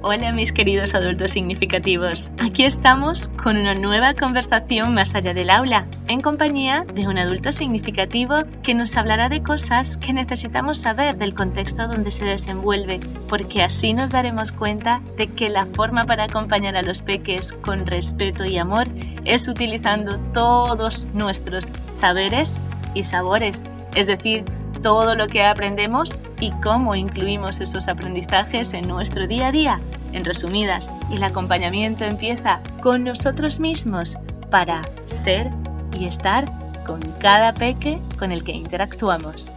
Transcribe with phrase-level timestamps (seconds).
[0.00, 2.30] Hola mis queridos adultos significativos.
[2.38, 7.50] Aquí estamos con una nueva conversación más allá del aula, en compañía de un adulto
[7.50, 13.64] significativo que nos hablará de cosas que necesitamos saber del contexto donde se desenvuelve, porque
[13.64, 18.44] así nos daremos cuenta de que la forma para acompañar a los peques con respeto
[18.44, 18.86] y amor
[19.24, 22.56] es utilizando todos nuestros saberes
[22.94, 23.64] y sabores,
[23.96, 24.44] es decir,
[24.80, 29.80] todo lo que aprendemos y cómo incluimos esos aprendizajes en nuestro día a día.
[30.12, 34.16] En resumidas, el acompañamiento empieza con nosotros mismos
[34.50, 35.50] para ser
[35.98, 36.46] y estar
[36.86, 39.50] con cada peque con el que interactuamos.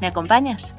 [0.00, 0.74] ¿Me acompañas?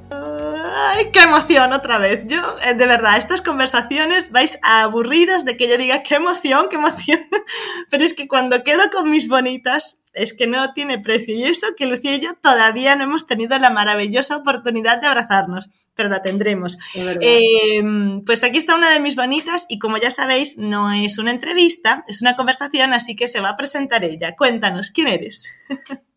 [0.82, 2.26] ¡Ay, qué emoción otra vez!
[2.26, 6.68] Yo, eh, de verdad, estas conversaciones vais a aburriros de que yo diga qué emoción,
[6.70, 7.20] qué emoción.
[7.90, 11.36] Pero es que cuando quedo con mis bonitas, es que no tiene precio.
[11.36, 15.70] Y eso que Lucía y yo todavía no hemos tenido la maravillosa oportunidad de abrazarnos,
[15.96, 16.78] pero la tendremos.
[16.96, 17.82] Eh,
[18.26, 22.06] pues aquí está una de mis bonitas y como ya sabéis, no es una entrevista,
[22.08, 24.36] es una conversación, así que se va a presentar ella.
[24.38, 25.54] Cuéntanos, ¿quién eres?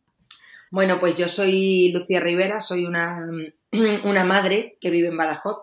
[0.75, 3.21] Bueno, pues yo soy Lucía Rivera, soy una,
[4.05, 5.57] una madre que vive en Badajoz.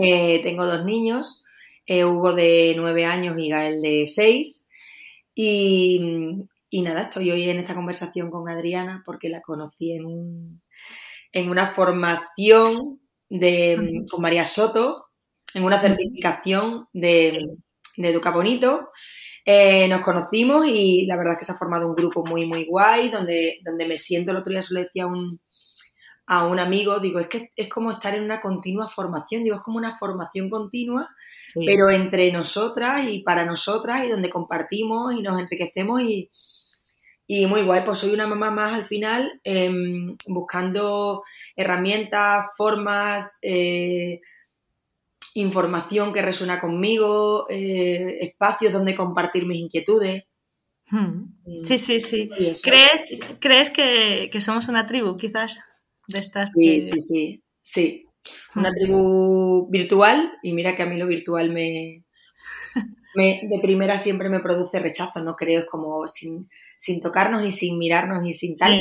[0.00, 1.44] Eh, tengo dos niños,
[1.86, 4.66] eh, Hugo de nueve años y Gael de seis.
[5.34, 10.62] Y, y nada, estoy hoy en esta conversación con Adriana porque la conocí en,
[11.32, 15.06] en una formación de, con María Soto,
[15.54, 17.38] en una certificación de,
[17.96, 18.88] de Educa Bonito.
[19.44, 22.64] Eh, nos conocimos y la verdad es que se ha formado un grupo muy, muy
[22.66, 25.40] guay, donde, donde me siento, el otro día se lo decía un,
[26.26, 29.62] a un amigo, digo, es que es como estar en una continua formación, digo, es
[29.62, 31.08] como una formación continua,
[31.54, 36.30] pero entre nosotras y para nosotras y donde compartimos y nos enriquecemos y,
[37.26, 41.22] y muy guay, pues soy una mamá más al final, em, buscando
[41.56, 44.20] herramientas, formas, eh,
[45.34, 50.24] información que resuena conmigo, eh, espacios donde compartir mis inquietudes.
[50.90, 51.24] Hmm.
[51.64, 52.30] Sí, sí, sí.
[52.62, 55.60] ¿Crees, ¿crees que, somos una tribu, quizás,
[56.08, 56.52] de estas?
[56.52, 58.06] Sí, sí, sí, sí.
[58.54, 58.74] Una hmm.
[58.74, 62.04] tribu virtual, y mira que a mí lo virtual me,
[63.14, 67.50] me de primera siempre me produce rechazo, no creo, es como sin sin tocarnos y
[67.50, 68.78] sin mirarnos y sin tal.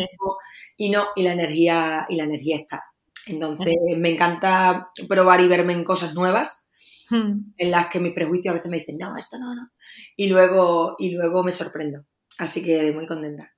[0.75, 2.83] Y no, y la energía, y la energía está.
[3.25, 6.67] Entonces, me encanta probar y verme en cosas nuevas,
[7.09, 7.53] hmm.
[7.57, 9.69] en las que mis prejuicios a veces me dicen, no, esto no, no.
[10.17, 12.05] Y luego, y luego me sorprendo.
[12.37, 13.52] Así que muy contenta.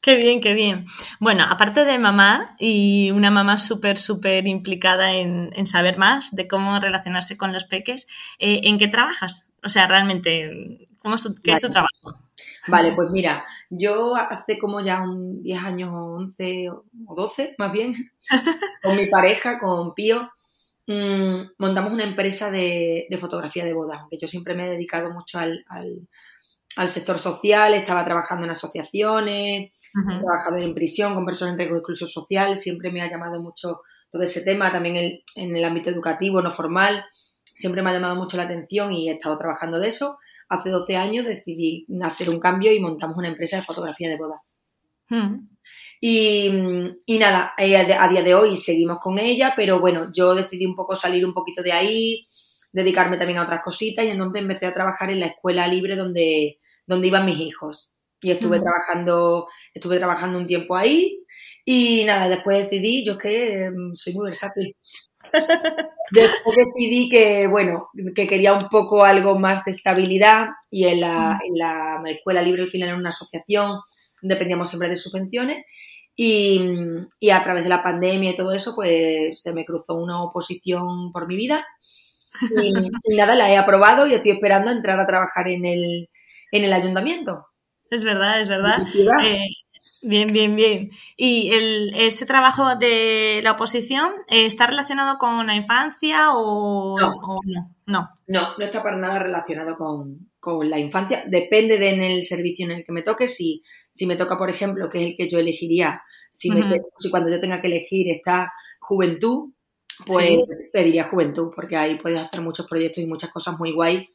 [0.00, 0.86] Qué bien, qué bien.
[1.18, 6.80] Bueno, aparte de mamá y una mamá súper, súper implicada en, saber más de cómo
[6.80, 8.06] relacionarse con los peques,
[8.38, 9.46] eh, ¿en qué trabajas?
[9.62, 12.18] O sea, realmente, ¿cómo es ¿qué es tu trabajo?
[12.66, 17.72] Vale, pues mira, yo hace como ya un 10 años o 11 o 12 más
[17.72, 17.94] bien,
[18.82, 20.30] con mi pareja, con Pío,
[20.86, 25.38] mm, montamos una empresa de, fotografía de boda, aunque yo siempre me he dedicado mucho
[25.38, 25.64] al,
[26.88, 31.80] sector social, estaba trabajando en asociaciones, he trabajado en prisión con personas en riesgo de
[31.80, 36.42] exclusión social, siempre me ha llamado mucho todo ese tema, también en el ámbito educativo,
[36.42, 37.04] no formal,
[37.44, 40.18] siempre me ha llamado mucho la atención y he estado trabajando de eso
[40.50, 44.42] hace 12 años decidí hacer un cambio y montamos una empresa de fotografía de boda.
[45.08, 45.48] Hmm.
[46.00, 50.74] Y, nada, eh, a día de hoy seguimos con ella, pero bueno, yo decidí un
[50.74, 52.26] poco salir un poquito de ahí,
[52.72, 56.58] dedicarme también a otras cositas y entonces empecé a trabajar en la escuela libre donde,
[56.90, 57.88] donde iban mis hijos.
[58.20, 61.24] Y estuve trabajando, estuve trabajando un tiempo ahí.
[61.64, 64.76] Y nada, después decidí, yo es que em, soy muy versátil.
[66.12, 71.38] Después decidí que, bueno, que quería un poco algo más de estabilidad y en la,
[71.46, 73.78] en la escuela libre al final era una asociación,
[74.20, 75.64] dependíamos siempre de subvenciones.
[76.16, 76.60] Y,
[77.20, 81.12] y, a través de la pandemia y todo eso, pues se me cruzó una oposición
[81.12, 81.64] por mi vida.
[82.62, 86.09] Y, nada, la he aprobado y estoy esperando entrar a trabajar en el,
[86.50, 87.46] en el ayuntamiento.
[87.90, 88.86] Es verdad, es verdad.
[90.02, 90.90] Bien, bien, bien.
[91.16, 97.14] ¿Y el, ese trabajo de la oposición eh, está relacionado con la infancia o no?
[97.44, 97.76] no?
[97.86, 98.08] no?
[98.26, 101.24] No, está para nada relacionado con, la infancia.
[101.26, 103.28] Depende de en el servicio en el que me toque.
[103.28, 106.50] Si, si me toca, por ejemplo, que es el que yo elegiría, si,
[106.98, 109.52] si cuando yo tenga que elegir está juventud,
[110.06, 114.08] pues pediría juventud, porque ahí puedes hacer muchos proyectos y muchas cosas muy guay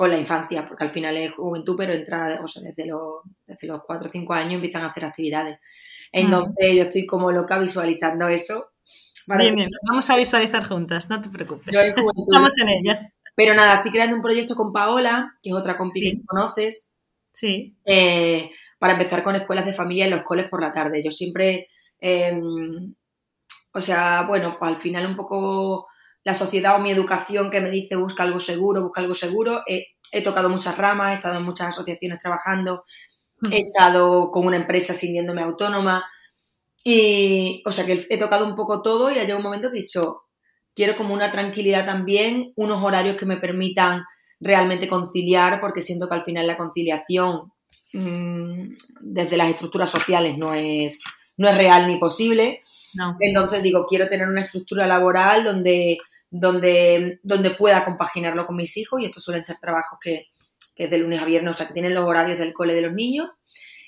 [0.00, 3.66] con la infancia, porque al final es juventud, pero entra, o sea, desde los, desde
[3.66, 5.58] los 4 o 5 años empiezan a hacer actividades.
[6.10, 8.70] Entonces yo estoy como loca visualizando eso.
[9.36, 11.74] Bien, bien, vamos a visualizar juntas, no te preocupes.
[11.74, 13.12] Estamos en ella.
[13.36, 16.88] Pero nada, estoy creando un proyecto con Paola, que es otra compi que conoces.
[17.30, 17.76] Sí.
[17.84, 21.04] Eh, para empezar con escuelas de familia en los coles por la tarde.
[21.04, 21.68] Yo siempre,
[21.98, 22.94] em,
[23.74, 25.88] o sea, bueno, pues al final un poco
[26.24, 29.62] la sociedad o mi educación que me dice busca algo seguro, busca algo seguro.
[29.66, 32.84] he tocado muchas ramas, he estado en muchas asociaciones trabajando,
[33.50, 36.04] he estado con una empresa sintiéndome autónoma.
[36.82, 39.78] Y, o sea, que he tocado un poco todo y ha llegado un momento que
[39.78, 40.22] he dicho,
[40.74, 44.02] quiero como una tranquilidad también, unos horarios que me permitan
[44.40, 47.52] realmente conciliar, porque siento que al final la conciliación
[47.92, 51.02] mmm, desde las estructuras sociales no es,
[51.36, 52.62] no es real ni posible.
[52.94, 53.16] No.
[53.20, 55.98] Entonces digo, quiero tener una estructura laboral donde,
[56.30, 60.26] donde, donde pueda compaginarlo con mis hijos y estos suelen ser trabajos que,
[60.74, 62.82] que es de lunes a viernes, o sea, que tienen los horarios del cole de
[62.82, 63.30] los niños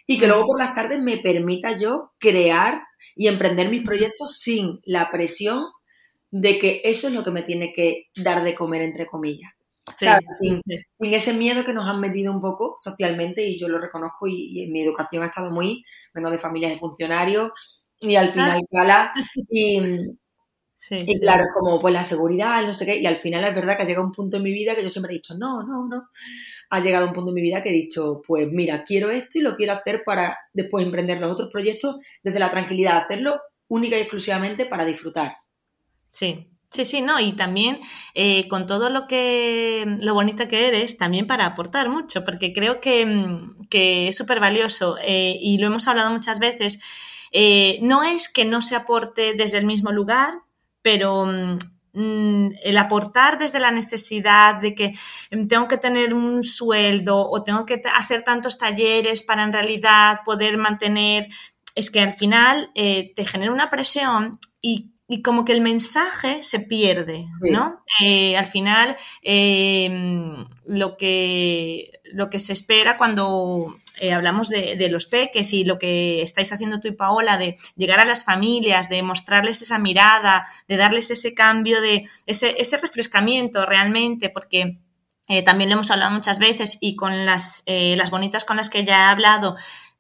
[0.07, 2.83] y que luego por las tardes me permita yo crear
[3.15, 5.65] y emprender mis proyectos sin la presión
[6.31, 9.53] de que eso es lo que me tiene que dar de comer, entre comillas.
[9.99, 10.25] Sí, ¿sabes?
[10.39, 10.83] sí, Sin, sí.
[11.01, 14.59] sin ese miedo que nos han metido un poco socialmente y yo lo reconozco y,
[14.59, 15.85] y en mi educación ha estado muy,
[16.15, 19.13] vengo de familias de funcionarios y al final cala
[19.49, 19.81] y,
[20.85, 21.21] Sí, y sí.
[21.21, 23.87] claro, como pues la seguridad, no sé qué, y al final es verdad que ha
[23.87, 26.09] llegado un punto en mi vida que yo siempre he dicho, no, no, no,
[26.71, 29.43] ha llegado un punto en mi vida que he dicho, pues mira, quiero esto y
[29.43, 34.01] lo quiero hacer para después emprender los otros proyectos desde la tranquilidad, hacerlo única y
[34.01, 35.37] exclusivamente para disfrutar.
[36.11, 37.79] Sí, sí, sí, no, y también
[38.15, 42.81] eh, con todo lo que, lo bonita que eres, también para aportar mucho, porque creo
[42.81, 46.81] que, mm, que es súper valioso eh, y lo hemos hablado muchas veces.
[47.33, 50.35] eh, no es que no se aporte desde el mismo lugar,
[50.83, 51.59] pero mm,
[51.95, 54.93] mm, el aportar desde la necesidad de que
[55.31, 60.21] mm, tengo que tener un sueldo o tengo que hacer tantos talleres para en realidad
[60.25, 61.29] poder mantener,
[61.75, 66.43] es que al final eh, te genera una presión y, y como que el mensaje
[66.43, 67.51] se pierde, Sí.
[67.51, 67.83] ¿no?
[68.03, 69.91] Eh, al final eh,
[70.67, 76.23] lo, que, lo que se espera cuando eh, hablamos de, los peques y lo que
[76.23, 80.77] estáis haciendo tú y Paola, de llegar a las familias, de mostrarles esa mirada, de
[80.77, 84.79] darles ese cambio, de ese, ese refrescamiento realmente, porque
[85.29, 88.71] eh, también lo hemos hablado muchas veces y con las, eh, las bonitas con las
[88.71, 89.57] que ya he hablado,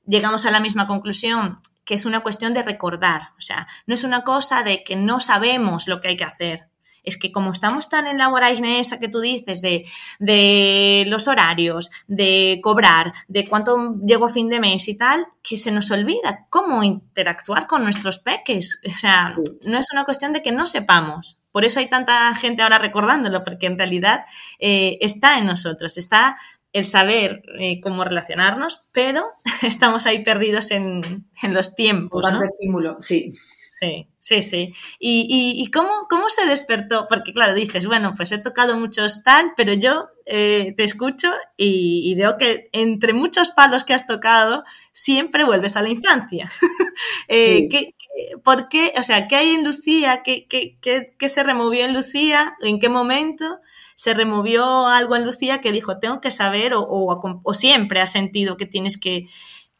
[0.06, 4.04] llegamos a la misma conclusión que es una cuestión de recordar, o sea, no es
[4.04, 6.68] una cosa de que no sabemos lo que hay que hacer,
[7.04, 9.84] es que como estamos tan en la vorágine esa que tú dices de,
[10.18, 15.58] de los horarios, de cobrar, de cuánto llego a fin de mes y tal, que
[15.58, 18.80] se nos olvida cómo interactuar con nuestros peques.
[18.86, 19.42] O sea, Sí.
[19.62, 21.38] no es una cuestión de que no sepamos.
[21.50, 24.20] Por eso hay tanta gente ahora recordándolo, porque en realidad
[24.58, 26.36] eh, está en nosotros, está
[26.72, 29.26] el saber eh, cómo relacionarnos, pero
[29.62, 32.42] estamos ahí perdidos en, en los tiempos, ¿no?
[32.44, 33.32] estímulo, sí.
[33.82, 34.72] Sí, sí, sí.
[35.00, 37.06] ¿Y, y, y cómo, cómo se despertó?
[37.08, 42.02] Porque claro, dices, bueno, pues he tocado muchos tal, pero yo eh, te escucho y,
[42.08, 44.62] y veo que entre muchos palos que has tocado,
[44.92, 46.50] siempre vuelves a la infancia.
[47.28, 47.68] Eh, Sí.
[47.70, 48.92] ¿qué- qué- ¿Por qué?
[48.98, 50.22] O sea, ¿qué hay en Lucía?
[50.22, 52.54] ¿Qué, qué, qué, qué se removió en Lucía?
[52.62, 53.58] ¿En qué momento?
[53.96, 58.12] ¿Se removió algo en Lucía que dijo, tengo que saber o, o, o siempre has
[58.12, 59.26] sentido que tienes que,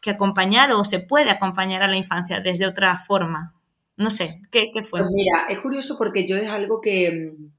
[0.00, 3.54] que acompañar o se puede acompañar a la infancia desde otra forma?
[4.02, 5.00] No sé, ¿qué, qué fue?
[5.00, 7.52] Pues mira, es curioso porque yo es algo que mm,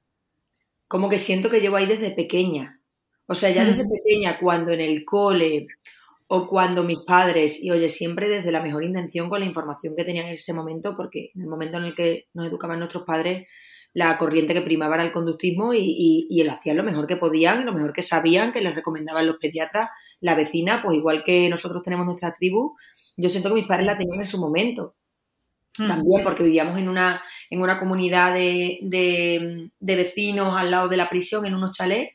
[0.87, 2.79] como que siento que llevo ahí desde pequeña.
[3.27, 3.89] O sea, ya desde Mm.
[3.89, 5.67] pequeña, cuando en el cole
[6.29, 10.05] o cuando mis padres, y oye, siempre desde la mejor intención con la información que
[10.05, 13.47] tenían en ese momento, porque en el momento en el que nos educaban nuestros padres,
[13.93, 17.17] la corriente que primaba era el conductismo y, y, y lo hacían lo mejor que
[17.17, 19.89] podían, y lo mejor que sabían, que les recomendaban los pediatras,
[20.21, 22.75] la vecina, pues igual que nosotros tenemos nuestra tribu,
[23.17, 24.95] yo siento que mis padres la tenían en su momento
[25.80, 25.88] Mm.
[25.88, 30.98] también porque vivíamos en una, en una comunidad de, de- de vecinos al lado de
[30.98, 32.10] la prisión, en unos chalés,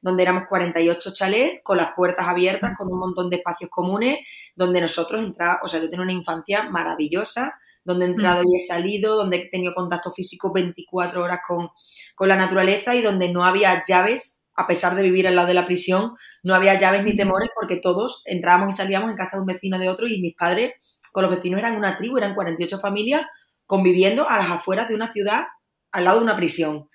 [0.00, 4.18] donde éramos 48 chalés, con las puertas abiertas, con un montón de espacios comunes,
[4.56, 7.54] donde nosotros entrábamos, o sea, yo tengo una infancia maravillosa,
[7.84, 11.68] donde he entrado y he salido, donde he tenido contacto físico 24 horas con,
[12.14, 15.54] con la naturaleza y donde no había llaves, a pesar de vivir al lado de
[15.54, 19.40] la prisión, no había llaves ni temores porque todos entrábamos y salíamos en casa de
[19.42, 20.72] un vecino de otro y mis padres
[21.12, 23.26] con los vecinos eran una tribu, eran 48 familias
[23.66, 25.44] conviviendo a las afueras de una ciudad
[25.92, 26.88] al lado de una prisión.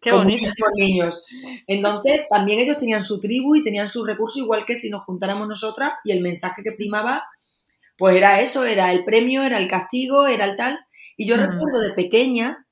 [0.00, 0.46] Qué con bonito.
[0.76, 1.24] niños.
[1.66, 5.46] Entonces, también ellos tenían su tribu y tenían sus recursos, igual que si nos juntáramos
[5.48, 7.24] nosotras, y el mensaje que primaba,
[7.96, 10.80] pues era eso, era el premio, era el castigo, era el tal.
[11.16, 11.40] Y yo Mm.
[11.40, 12.66] recuerdo de pequeña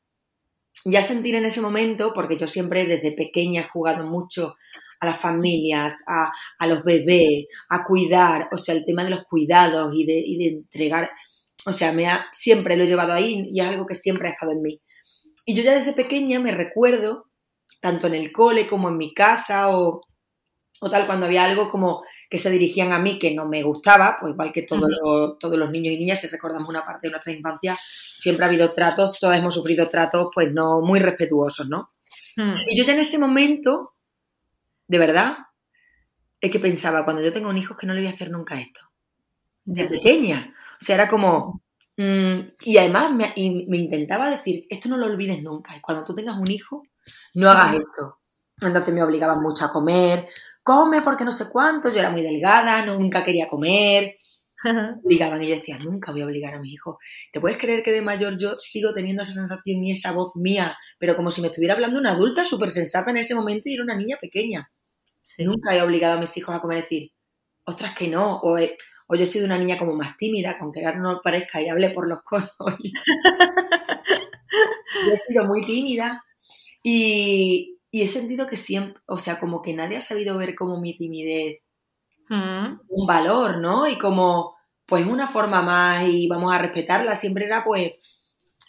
[0.85, 4.57] ya sentir en ese momento, porque yo siempre desde pequeña he jugado mucho
[5.01, 9.25] a las familias, a, a los bebés, a cuidar, o sea, el tema de los
[9.25, 11.11] cuidados y de, y de entregar,
[11.67, 14.33] o sea, me ha, siempre lo he llevado ahí y es algo que siempre ha
[14.33, 14.81] estado en mí.
[15.47, 17.27] Y yo ya desde pequeña me recuerdo,
[17.81, 20.01] tanto en el cole como en mi casa o,
[20.83, 24.17] o tal, cuando había algo como que se dirigían a mí que no me gustaba,
[24.19, 27.13] pues igual que todos, los, todos los niños y niñas, si recordamos una parte de
[27.13, 31.91] nuestra infancia, siempre ha habido tratos, todas hemos sufrido tratos pues no muy respetuosos, ¿no?
[32.37, 32.55] Hmm.
[32.69, 33.95] Y yo ya en ese momento,
[34.91, 35.37] de verdad,
[36.41, 38.29] es que pensaba, cuando yo tenga un hijo, es que no le voy a hacer
[38.29, 38.81] nunca esto.
[39.65, 40.53] De pequeña.
[40.81, 41.63] O sea, era como...
[41.97, 45.77] mm, y además me, y me intentaba decir, esto no lo olvides nunca.
[45.77, 46.83] Y cuando tú tengas un hijo,
[47.35, 48.19] no hagas esto.
[48.61, 50.27] Entonces me obligaban mucho a comer.
[50.65, 51.89] Come porque no sé cuánto.
[51.93, 54.17] Yo era muy delgada, nunca quería comer.
[54.65, 56.99] Me obligaban y yo decía, nunca voy a obligar a mi hijo.
[57.33, 60.77] ¿Te puedes creer que de mayor yo sigo teniendo esa sensación y esa voz mía,
[60.99, 63.85] pero como si me estuviera hablando una adulta súper sensata en ese momento y era
[63.85, 64.69] una niña pequeña?
[65.37, 65.45] Sí.
[65.45, 67.13] Nunca he obligado a mis hijos a comer y decir,
[67.65, 68.39] ostras, que no.
[68.41, 68.77] O, he-
[69.09, 71.91] o yo he sido una niña como más tímida, con que no parezca y hable
[71.91, 72.51] por los codos.
[75.07, 76.25] yo he sido muy tímida
[76.83, 80.81] y, y he sentido que siempre, o sea, como que nadie ha sabido ver como
[80.81, 81.59] mi timidez
[82.31, 82.81] Mm.
[82.89, 83.89] un valor, ¿no?
[83.89, 84.57] Y como,
[84.87, 87.15] pues una forma más y vamos a respetarla.
[87.17, 87.93] Siempre era, pues,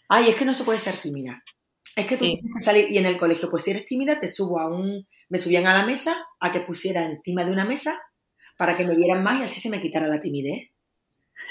[0.10, 1.44] ay, es que no se puede ser tímida.
[1.96, 4.27] Es que tú tienes que salir y en el colegio, pues si eres tímida, te
[4.27, 8.00] subo a un, me subían a la mesa a que pusiera encima de una mesa
[8.58, 10.70] para que me vieran más y así se me quitara la timidez.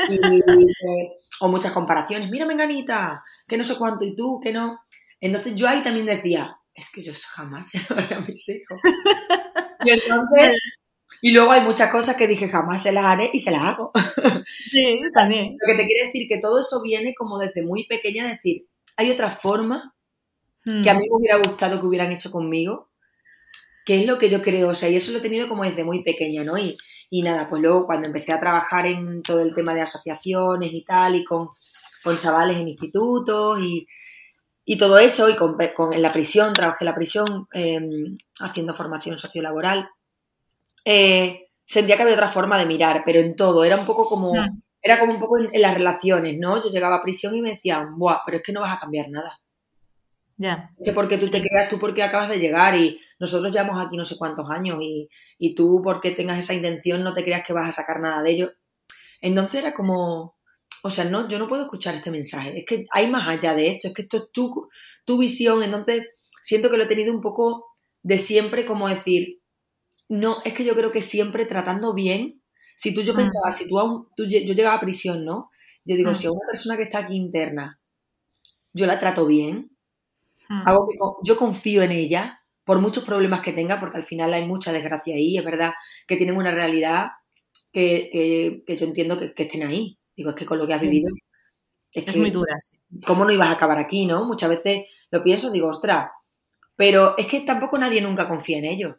[0.09, 4.81] Y, eh, o muchas comparaciones, mira menganita, que no sé cuánto y tú, que no.
[5.21, 8.81] Entonces yo ahí también decía, es que yo jamás se lo haré a mis hijos.
[9.83, 10.59] Y entonces,
[11.23, 13.93] y luego hay muchas cosas que dije jamás se las haré y se las hago.
[14.71, 15.55] Sí, también.
[15.59, 19.11] Lo que te quiere decir que todo eso viene como desde muy pequeña, decir, hay
[19.11, 19.95] otra forma
[20.65, 20.83] Mm.
[20.83, 22.90] que a mí me hubiera gustado que hubieran hecho conmigo,
[23.91, 25.85] que es lo que yo creo, o sea, y eso lo he tenido como desde
[25.85, 26.57] muy pequeña, ¿no?
[26.59, 26.77] Y,
[27.11, 30.83] y nada, pues luego cuando empecé a trabajar en todo el tema de asociaciones y
[30.85, 31.49] tal, y con,
[32.05, 33.87] con chavales en institutos y,
[34.65, 37.81] y todo eso, y con, con- en la prisión, trabajé en la prisión eh,
[38.41, 39.89] haciendo formación sociolaboral,
[40.85, 44.33] eh, sentía que había otra forma de mirar, pero en todo, era un poco como,
[44.33, 44.61] Mm.
[44.83, 46.63] era como un poco en, en las relaciones, ¿no?
[46.63, 49.09] Yo llegaba a prisión y me decían, buah, pero es que no vas a cambiar
[49.11, 49.41] nada.
[50.41, 50.71] Ya.
[50.83, 54.07] Que porque tú te creas, tú porque acabas de llegar y nosotros llevamos aquí no
[54.07, 55.07] sé cuántos años y,
[55.39, 58.31] y tú porque tengas esa intención no te creas que vas a sacar nada de
[58.31, 58.51] ello.
[59.21, 60.39] Entonces era como,
[60.83, 63.69] o sea, no, yo no puedo escuchar este mensaje, es que hay más allá de
[63.69, 64.69] esto, es que esto es tu,
[65.05, 66.07] tu visión, entonces
[66.43, 67.67] siento que lo he tenido un poco
[68.03, 69.41] de siempre como decir,
[70.09, 72.43] no, es que yo creo que siempre tratando bien,
[72.77, 73.17] si tú yo Mm.
[73.17, 75.51] pensaba, si tú, aún, tú yo llegaba a prisión, ¿no?
[75.85, 76.15] Yo digo, Mm.
[76.15, 77.79] si a una persona que está aquí interna,
[78.73, 79.77] yo la trato bien,
[80.51, 80.63] Mm.
[80.67, 84.45] hago que yo confío en ella por muchos problemas que tenga, porque al final hay
[84.47, 85.73] mucha desgracia ahí, es verdad
[86.09, 87.11] que tienen una realidad
[87.73, 89.97] que, que- que yo entiendo que, que estén ahí.
[90.17, 90.89] Digo, es que con lo que has Sí.
[90.89, 91.15] vivido,
[91.95, 92.79] es, Es muy dura, sí.
[93.07, 94.25] ¿cómo no ibas a acabar aquí, no?
[94.25, 96.11] Muchas veces lo pienso, digo, ostras,
[96.77, 98.97] pero es que tampoco nadie nunca confía en ellos.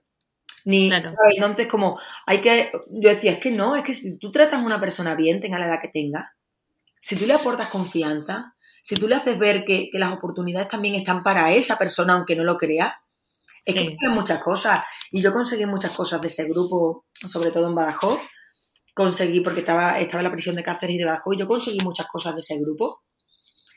[0.65, 1.09] Ni, Claro.
[1.09, 1.33] ¿sabes?
[1.35, 4.65] Entonces, como hay que, yo decía, es que no, es que si tú tratas a
[4.65, 6.33] una persona bien, tenga la edad que tenga,
[7.01, 10.95] si tú le aportas confianza, si tú le haces ver que, que las oportunidades también
[10.95, 13.01] están para esa persona, aunque no lo crea,
[13.65, 13.95] es que Sí.
[13.95, 14.83] pasan muchas cosas.
[15.11, 18.19] Y yo conseguí muchas cosas de ese grupo, sobre todo en Badajoz.
[18.93, 21.79] Conseguí, porque estaba, estaba en la prisión de Cáceres y de Badajoz, y yo conseguí
[21.83, 23.03] muchas cosas de ese grupo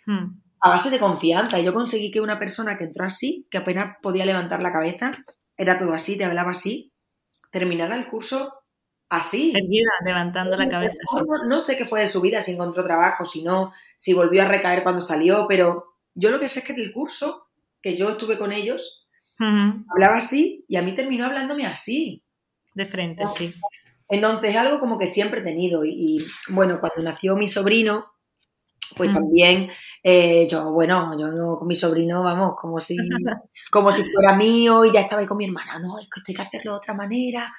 [0.06, 0.40] Mm.
[0.60, 1.58] a base de confianza.
[1.60, 5.12] Y yo conseguí que una persona que entró así, que apenas podía levantar la cabeza,
[5.56, 6.92] era todo así, te hablaba así,
[7.52, 8.52] terminara el curso
[9.16, 9.52] así.
[9.54, 10.96] Erguida, levantando la cabeza.
[11.14, 14.42] No, no sé qué fue de su vida, si encontró trabajo, si no, si volvió
[14.42, 17.48] a recaer cuando salió, pero yo lo que sé es que del curso,
[17.82, 19.06] que yo estuve con ellos,
[19.38, 22.22] hablaba así y a mí terminó hablándome así.
[22.74, 23.54] De frente, sí.
[24.08, 25.84] Entonces es algo como que siempre he tenido.
[25.84, 28.06] Y, y, bueno, cuando nació mi sobrino,
[28.96, 29.14] pues Mm.
[29.14, 29.70] también
[30.02, 32.96] eh, yo, bueno, yo con mi sobrino, vamos, como si,
[33.70, 35.78] como si fuera mío y ya estaba ahí con mi hermana.
[35.78, 37.52] No, es que esto hay que hacerlo de otra manera.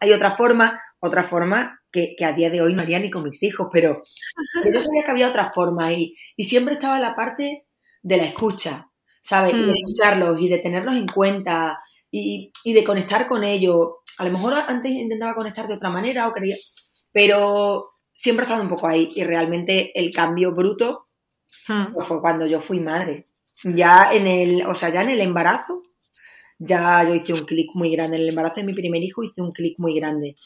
[0.00, 3.24] Hay otra forma, otra forma que, que a día de hoy no haría ni con
[3.24, 4.02] mis hijos, pero,
[4.64, 7.66] yo sabía que había otra forma y, y siempre estaba la parte
[8.02, 8.90] de la escucha,
[9.22, 9.54] ¿sabes?
[9.54, 9.76] Y de Mm.
[9.76, 11.78] escucharlos y de tenerlos en cuenta
[12.10, 13.88] y, y de conectar con ellos.
[14.18, 16.56] A lo mejor antes intentaba conectar de otra manera o creía,
[17.12, 21.06] pero siempre he estado un poco ahí y realmente el cambio bruto
[21.68, 21.92] Mm.
[21.94, 23.24] pues, fue cuando yo fui madre.
[23.64, 25.82] Ya en el, o sea, ya en el embarazo,
[26.60, 28.16] ya yo hice un clic muy grande.
[28.16, 30.36] En el embarazo de mi primer hijo hice un clic muy grande.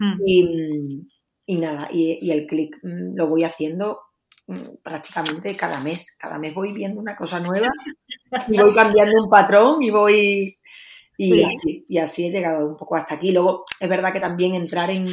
[0.00, 0.14] Mm.
[0.26, 1.06] Y,
[1.46, 4.00] y nada, y, y el clic mm, lo voy haciendo
[4.48, 6.16] mm, prácticamente cada mes.
[6.18, 7.70] Cada mes voy viendo una cosa nueva
[8.48, 10.54] y voy cambiando un patrón y voy...
[11.20, 11.42] Y, Sí.
[11.44, 13.32] así, y así he llegado un poco hasta aquí.
[13.32, 15.08] Luego, es verdad que también entrar en,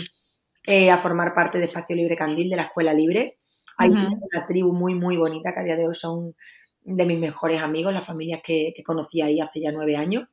[0.67, 3.37] eh, a formar parte de Espacio Libre Candil, de la Escuela Libre,
[3.77, 6.35] hay una tribu muy, muy bonita que a día de hoy son
[6.81, 10.27] de mis mejores amigos, las familias que, que conocí ahí hace ya nueve años.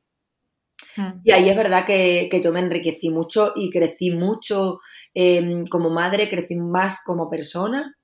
[0.97, 1.21] Mm.
[1.23, 4.79] Y ahí es verdad que, que yo me enriquecí mucho y crecí mucho
[5.13, 7.95] eh, como madre, crecí más como persona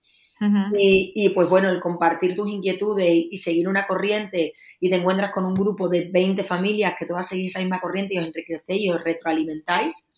[0.73, 5.31] y, y, pues bueno, el compartir tus inquietudes y, seguir una corriente y te encuentras
[5.31, 8.81] con un grupo de 20 familias que todas seguís esa misma corriente y os enriquecéis
[8.81, 10.11] y os retroalimentáis,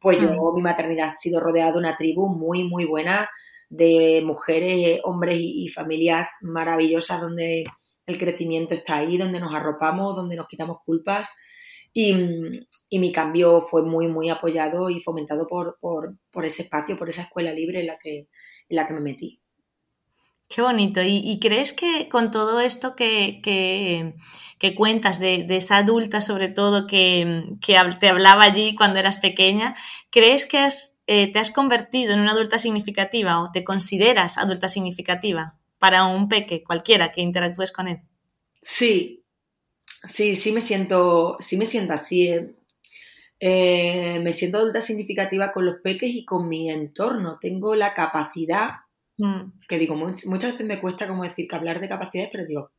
[0.00, 3.28] pues yo, mi maternidad ha sido rodeada de una tribu muy, muy buena
[3.68, 7.64] de mujeres, hombres y, familias maravillosas donde
[8.06, 11.36] el crecimiento está ahí, donde nos arropamos, donde nos quitamos culpas.
[11.98, 12.12] Y,
[12.98, 17.54] mi cambio fue muy, muy apoyado y fomentado por, por, ese espacio, por esa escuela
[17.54, 18.28] libre en la que,
[18.68, 19.40] en la que me metí.
[20.46, 21.00] Qué bonito.
[21.02, 27.44] ¿Y, crees que con todo esto que, que, cuentas de, esa adulta, sobre todo, que,
[27.66, 29.74] te hablaba allí cuando eras pequeña,
[30.10, 30.68] crees que
[31.06, 36.28] eh, te has convertido en una adulta significativa o te consideras adulta significativa para un
[36.28, 38.02] peque, cualquiera que interactúes con él?
[38.60, 39.25] Sí,
[40.06, 42.28] sí, sí me siento, sí me siento así.
[42.28, 42.54] Eh.
[43.38, 47.38] Eh, me siento adulta significativa con los peques y con mi entorno.
[47.40, 48.70] Tengo la capacidad
[49.18, 49.52] Mm.
[49.68, 52.70] Que digo, muchas veces me cuesta como decir que hablar de capacidades, pero digo,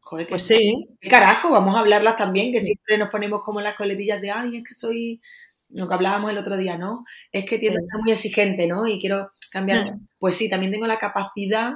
[0.00, 0.88] joder, que pues sí.
[1.00, 1.50] ¿qué carajo?
[1.50, 4.74] Vamos a hablarlas también, que siempre nos ponemos como las coletillas de, ay, es que
[4.74, 5.20] soy,
[5.68, 7.04] lo que hablábamos el otro día, ¿no?
[7.30, 8.86] Es que tiendo a ser muy exigente, ¿no?
[8.86, 9.86] Y quiero cambiar.
[9.86, 10.08] Mm.
[10.18, 11.74] Pues sí, también tengo la capacidad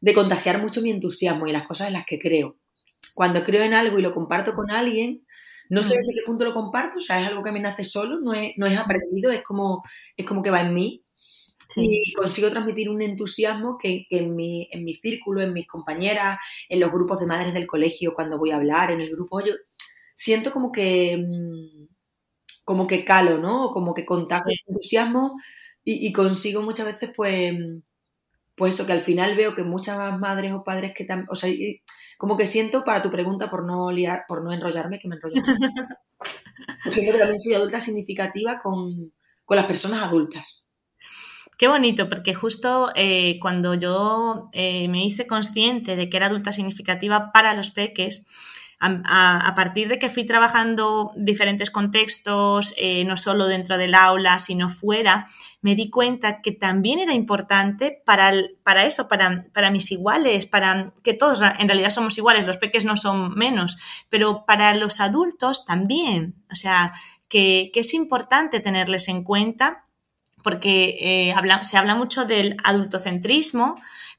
[0.00, 2.56] de contagiar mucho mi entusiasmo y las cosas en las que creo.
[3.18, 5.26] Cuando creo en algo y lo comparto con alguien,
[5.70, 5.98] no sé mm.
[5.98, 8.52] desde qué punto lo comparto, o sea, es algo que me nace solo, no es,
[8.56, 9.82] no es aprendido, es como,
[10.16, 11.04] es como que va en mí.
[11.74, 16.78] Y consigo transmitir un entusiasmo que, en, mi, en mi círculo, en mis compañeras, en
[16.78, 19.54] los grupos de madres del colegio, cuando voy a hablar, en el grupo, yo
[20.14, 21.86] siento como que, mm,
[22.64, 23.70] como que calo, ¿no?
[23.70, 25.40] Como que contagio entusiasmo
[25.82, 27.52] y, consigo muchas veces, pues,
[28.54, 31.50] pues eso, que al final veo que muchas madres o padres que también, o sea,
[32.18, 35.40] como que siento, para tu pregunta, por no liar, por no enrollarme, que me enrollo.
[36.90, 39.12] siento que también soy adulta significativa con,
[39.44, 40.66] con las personas adultas.
[41.56, 46.52] Qué bonito, porque justo eh, cuando yo eh, me hice consciente de que era adulta
[46.52, 48.26] significativa para los peques,
[48.80, 54.68] a, partir de que fui trabajando diferentes contextos, eh, no solo dentro del aula, sino
[54.68, 55.26] fuera,
[55.62, 60.92] me di cuenta que también era importante para, para eso, para, para, mis iguales, para
[61.02, 63.76] que todos en realidad somos iguales, los peques no son menos,
[64.08, 66.36] pero para los adultos también.
[66.50, 66.92] O sea,
[67.28, 69.88] que, que es importante tenerles en cuenta
[70.42, 73.76] porque eh, se habla mucho del adultocentrismo,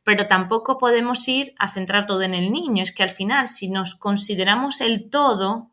[0.09, 2.81] pero tampoco podemos ir a centrar todo en el niño.
[2.81, 5.69] Es que al final, si nos consideramos el todo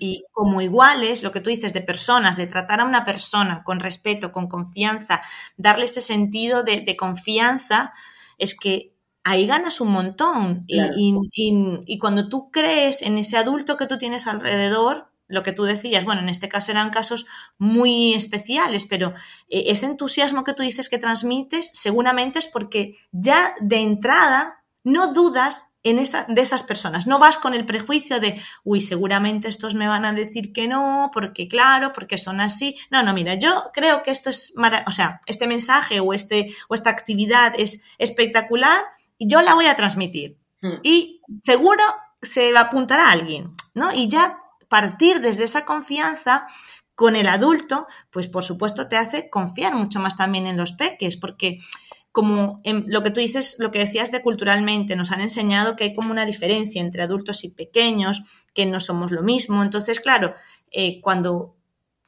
[0.00, 3.80] y como iguales, lo que tú dices de personas, de tratar a una persona con
[3.80, 5.20] respeto, con confianza,
[5.58, 7.92] darle ese sentido de, confianza,
[8.38, 10.64] es que ahí ganas un montón.
[10.66, 16.04] y cuando tú crees en ese adulto que tú tienes alrededor, lo que tú decías,
[16.04, 17.26] bueno, en este caso eran casos
[17.58, 19.14] muy especiales, pero
[19.48, 25.12] eh, ese entusiasmo que tú dices que transmites seguramente es porque ya de entrada no
[25.12, 29.74] dudas en esa, de esas personas, no vas con el prejuicio de, uy, seguramente estos
[29.74, 32.76] me van a decir que no, porque claro, porque son así.
[32.90, 34.54] No, no, mira, yo creo que esto es,
[34.86, 38.82] o sea, este mensaje o, este, o esta actividad es espectacular
[39.18, 40.38] y yo la voy a transmitir.
[40.62, 40.80] Hmm.
[40.82, 41.82] Y seguro
[42.22, 43.92] se va a apuntar a alguien, ¿no?
[43.92, 44.38] Y ya
[44.74, 46.48] partir desde esa confianza
[46.96, 51.16] con el adulto, pues por supuesto te hace confiar mucho más también en los peques,
[51.16, 51.58] porque
[52.10, 55.94] como lo que tú dices, lo que decías de culturalmente, nos han enseñado que hay
[55.94, 59.62] como una diferencia entre adultos y pequeños, que no somos lo mismo.
[59.62, 60.34] Entonces, claro,
[60.72, 61.54] eh, cuando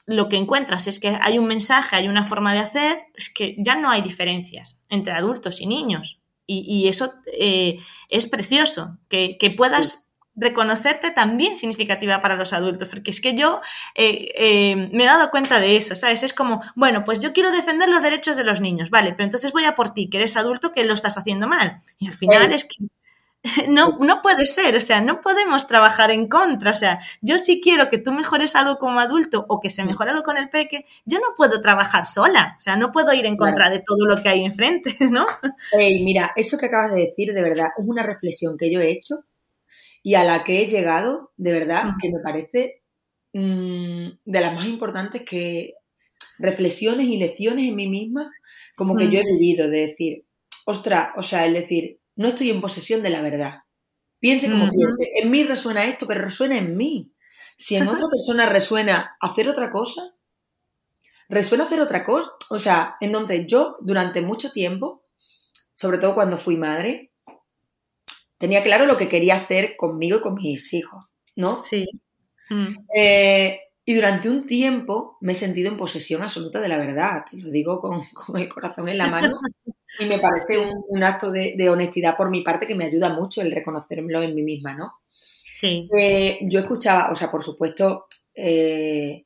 [0.05, 3.55] lo que encuentras es que hay un mensaje, hay una forma de hacer, es que
[3.59, 6.21] ya no hay diferencias entre adultos y niños.
[6.49, 10.06] Y, eso eh, es precioso, que puedas
[10.37, 13.61] reconocerte también significativa para los adultos, porque es que yo
[13.95, 16.23] eh, eh, me he dado cuenta de eso, ¿sabes?
[16.23, 19.53] Es como, bueno, pues yo quiero defender los derechos de los niños, vale, pero entonces
[19.53, 21.81] voy a por ti, que eres adulto, que lo estás haciendo mal.
[21.99, 22.87] Y al final es que
[23.69, 27.61] no, no puede ser, o sea, no podemos trabajar en contra, o sea, yo sí
[27.63, 30.85] quiero que tú mejores algo como adulto o que se mejore algo con el peque,
[31.05, 34.23] yo no puedo trabajar sola, o sea, no puedo ir en contra de todo lo
[34.23, 35.27] que hay enfrente, ¿no?
[35.73, 38.91] Hey, mira, eso que acabas de decir, de verdad, es una reflexión que yo he
[38.91, 39.17] hecho
[40.07, 42.85] y a la que he llegado, de verdad, que me parece
[43.33, 45.75] mm, de las más importantes que
[46.39, 48.31] reflexiones y lecciones en mí misma,
[48.77, 50.25] como que yo he vivido, de decir,
[50.65, 53.65] ostra, o sea, es decir, no estoy en posesión de la verdad.
[54.21, 57.13] Piense como piense, en mí resuena esto, pero resuena en mí.
[57.57, 60.15] Si en otra persona resuena hacer otra cosa,
[61.29, 62.31] resuena hacer otra cosa.
[62.51, 65.03] O sea, entonces yo durante mucho tiempo,
[65.75, 67.11] sobre todo cuando fui madre,
[68.39, 71.63] tenía claro lo que quería hacer conmigo y con mis hijos, ¿no?
[71.63, 71.87] Sí.
[72.51, 72.77] Mm.
[72.95, 77.37] Eh, Y durante un tiempo me he sentido en posesión absoluta de la verdad, te
[77.37, 78.03] lo digo con,
[78.37, 79.39] el corazón en la mano,
[80.01, 83.53] y me parece un, acto de, honestidad por mi parte que me ayuda mucho el
[83.53, 84.95] reconocerlo en mí misma, ¿no?
[85.55, 85.89] Sí.
[85.97, 89.25] Eh, yo escuchaba, o sea, por supuesto, eh,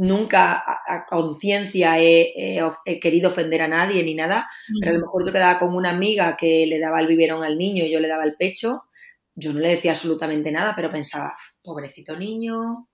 [0.00, 2.64] nunca a, conciencia he,
[3.00, 4.48] querido ofender a nadie ni nada,
[4.80, 7.58] pero a lo mejor yo quedaba con una amiga que le daba el biberón al
[7.58, 8.84] niño y yo le daba el pecho,
[9.34, 12.88] yo no le decía absolutamente nada, pero pensaba, pobrecito niño,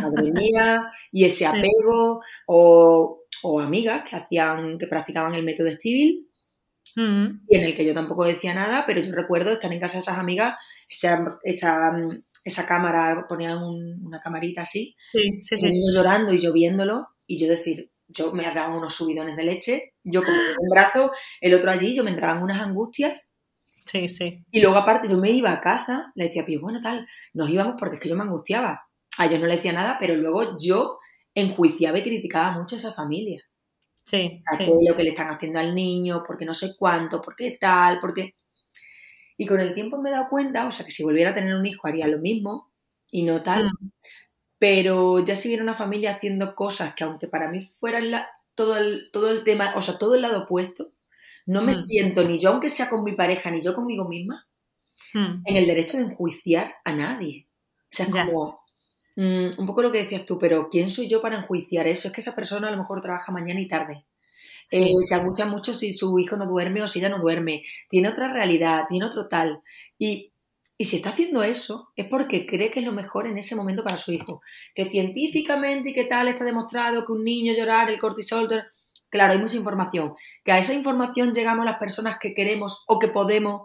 [0.00, 3.24] madre mía, y ese apego, o,
[3.60, 6.28] amigas que hacían, que practicaban el método Stivil,
[6.94, 7.26] mm.
[7.48, 10.00] y en el que yo tampoco decía nada, pero yo recuerdo estar en casa de
[10.02, 10.54] esas amigas,
[10.88, 11.90] esa, esa,
[12.66, 18.32] cámara, ponían una camarita así, sí, sí, llorando y yo viéndolo, y yo decir, yo
[18.32, 22.10] me dado unos subidones de leche, yo con un brazo, el otro allí, yo me
[22.10, 23.30] entraban unas angustias.
[23.84, 24.44] Sí, sí.
[24.50, 27.74] Y luego aparte yo me iba a casa, le decía, pues bueno, tal, nos íbamos
[27.78, 28.86] porque es que yo me angustiaba
[29.18, 30.98] a ellos no le decía nada, pero luego yo
[31.34, 33.42] enjuiciaba y criticaba mucho a esa familia.
[34.04, 34.66] Sí, sí.
[34.88, 38.34] Lo que le están haciendo al niño, porque no sé cuánto, porque tal, porque...
[39.36, 41.54] Y con el tiempo me he dado cuenta, o sea, que si volviera a tener
[41.54, 42.72] un hijo haría lo mismo
[43.10, 43.66] y no tal.
[43.66, 43.90] Mm.
[44.58, 48.76] Pero ya si viene una familia haciendo cosas que aunque para mí fueran la, todo,
[48.76, 50.92] el, todo el tema, o sea, todo el lado opuesto,
[51.44, 51.76] no me mm.
[51.76, 54.48] siento ni yo, aunque sea con mi pareja, ni yo conmigo misma,
[55.12, 55.42] mm.
[55.44, 57.46] en el derecho de enjuiciar a nadie.
[57.82, 58.66] O sea, es como,
[59.16, 62.08] Mm, un poco lo que decías tú, pero ¿quién soy yo para enjuiciar eso?
[62.08, 64.04] Es que esa persona a lo mejor trabaja mañana y tarde.
[64.70, 67.62] Eh, se angustia mucho si su hijo no duerme o si ella no duerme.
[67.88, 69.62] Tiene otra realidad, tiene otro tal.
[69.98, 70.32] Y,
[70.78, 73.96] si está haciendo eso, es porque cree que es lo mejor en ese momento para
[73.96, 74.42] su hijo.
[74.74, 78.48] Que científicamente y que tal está demostrado que un niño llorar, el cortisol.
[79.08, 80.14] Claro, hay mucha información.
[80.44, 83.62] Que a esa información llegamos las personas que queremos o que podemos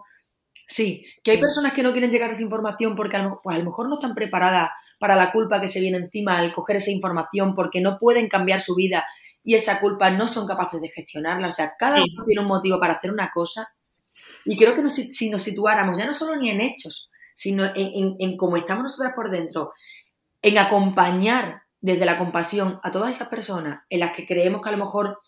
[0.72, 3.56] Sí, que hay personas que no quieren llegar a esa información porque a lo, pues
[3.56, 6.76] a lo mejor no están preparadas para la culpa que se viene encima al coger
[6.76, 9.04] esa información porque no pueden cambiar su vida
[9.44, 11.48] y esa culpa no son capaces de gestionarla.
[11.48, 13.74] O sea, cada uno tiene un motivo para hacer una cosa
[14.44, 18.36] y creo que si nos situáramos ya no solo ni en hechos, sino en, en
[18.36, 19.72] cómo estamos nosotras por dentro,
[20.42, 24.72] en acompañar desde la compasión a todas esas personas en las que creemos que a
[24.72, 25.18] lo mejor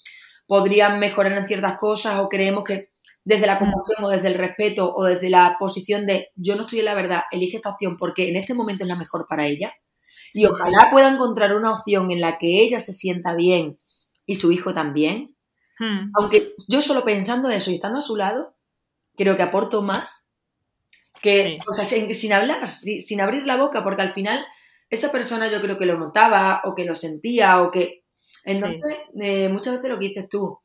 [0.47, 2.91] podrían mejorar en ciertas cosas o creemos que
[3.25, 6.81] desde la compasión o desde el respeto o desde la posición de yo no estoy
[6.81, 9.73] en la verdad, elige esta opción porque en este momento es la mejor para ella.
[10.33, 13.79] Y ojalá pueda encontrar una opción en la que ella se sienta bien
[14.27, 15.37] y su hijo también.
[15.79, 16.11] Hmm.
[16.15, 18.57] Aunque yo solo pensando eso y estando a su lado,
[19.17, 20.31] creo que aporto más
[21.21, 24.45] que, o sea, sin, hablar, sin, abrir la boca, porque al final
[24.91, 28.05] esa persona yo creo que lo notaba o que lo sentía o que...
[28.45, 28.81] Entonces,
[29.19, 30.59] eh, muchas veces lo que dices tú,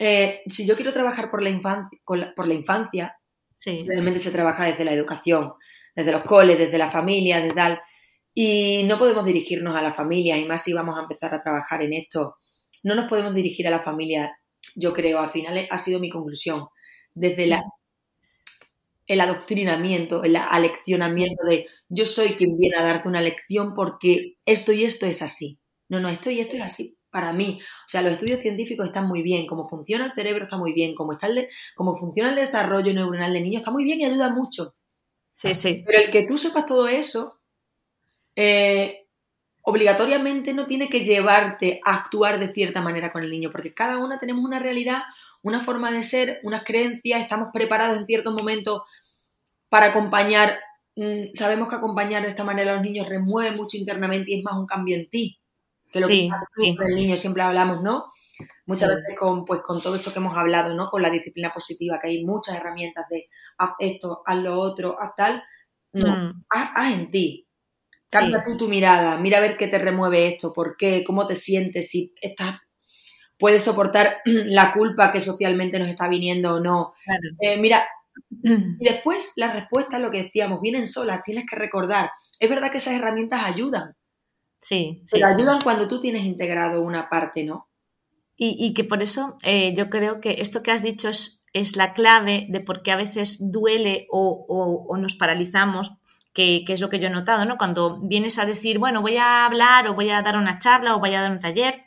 [0.00, 3.16] eh, si yo quiero trabajar por la infancia, por la infancia
[3.64, 5.54] realmente se trabaja desde la educación,
[5.94, 7.80] desde los coles, desde la familia, desde tal.
[8.34, 11.82] Y no podemos dirigirnos a la familia, y más si vamos a empezar a trabajar
[11.82, 12.36] en esto.
[12.84, 14.38] No nos podemos dirigir a la familia,
[14.76, 16.68] yo creo, al final ha sido mi conclusión,
[17.14, 17.64] desde la,
[19.06, 24.72] el adoctrinamiento, el aleccionamiento de yo soy quien viene a darte una lección porque esto
[24.72, 25.58] y esto es así.
[25.88, 27.60] No, no, esto y esto es así para mí.
[27.62, 30.96] O sea, los estudios científicos están muy bien, cómo funciona el cerebro está muy bien,
[30.96, 34.30] cómo, está el cómo funciona el desarrollo neuronal de niños está muy bien y ayuda
[34.30, 34.74] mucho.
[35.30, 35.84] Sí, sí.
[35.86, 37.38] Pero el que tú sepas todo eso,
[38.34, 39.03] eh,
[39.66, 43.98] obligatoriamente no tiene que llevarte a actuar de cierta manera con el niño, porque cada
[43.98, 45.02] una tenemos una realidad,
[45.42, 48.82] una forma de ser, unas creencias, estamos preparados en ciertos momentos
[49.68, 50.60] para acompañar.
[50.96, 54.44] Mm, sabemos que acompañar de esta manera a los niños remueve mucho internamente y es
[54.44, 55.40] más un cambio en ti
[55.94, 58.10] que lo que el niño siempre hablamos, ¿no?
[58.66, 60.88] Muchas veces con, pues, con todo esto que hemos hablado, ¿no?
[60.88, 65.14] Con la disciplina positiva, que hay muchas herramientas de haz esto, haz lo otro, haz
[65.14, 65.44] tal.
[65.92, 66.44] No, mm.
[66.50, 67.43] haz, en ti.
[68.18, 71.34] Cambia tú tu mirada, mira a ver qué te remueve esto, por qué, cómo te
[71.34, 72.60] sientes, si estás
[73.38, 76.92] puedes soportar la culpa que socialmente nos está viniendo o no.
[77.40, 77.86] Eh, mira,
[78.42, 82.10] y después las respuestas, lo que decíamos, vienen solas, tienes que recordar.
[82.38, 83.96] Es verdad que esas herramientas ayudan,
[84.64, 85.18] Sí, sí.
[85.18, 87.68] Pero ayudan cuando tú tienes integrado una parte, ¿no?
[88.36, 91.92] Y, que por eso eh, yo creo que esto que has dicho es, es, la
[91.92, 95.92] clave de por qué a veces duele o, nos paralizamos,
[96.34, 97.56] que, es lo que yo he notado, ¿no?
[97.56, 101.00] Cuando vienes a decir, bueno, voy a hablar o voy a dar una charla o
[101.00, 101.84] voy a dar un taller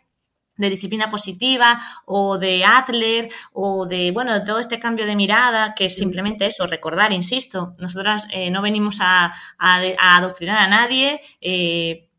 [0.56, 5.76] de disciplina positiva o de Adler o de, bueno, de todo este cambio de mirada,
[5.76, 11.22] que es simplemente eso, recordar, insisto, nosotras eh, no venimos a, a, adoctrinar a nadie,
[11.42, 12.10] eh,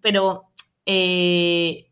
[0.00, 0.52] pero
[0.86, 1.90] eh,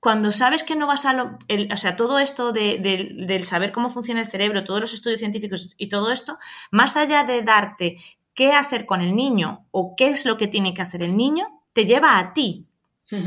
[0.00, 1.12] cuando sabes que no vas a...
[1.12, 1.38] Lo,
[1.72, 5.74] o sea, todo esto de, del saber cómo funciona el cerebro, todos los estudios científicos
[5.76, 6.38] y todo esto,
[6.70, 7.96] más allá de darte
[8.38, 11.60] qué hacer con el niño o qué es lo que tiene que hacer el niño,
[11.72, 12.68] te lleva a ti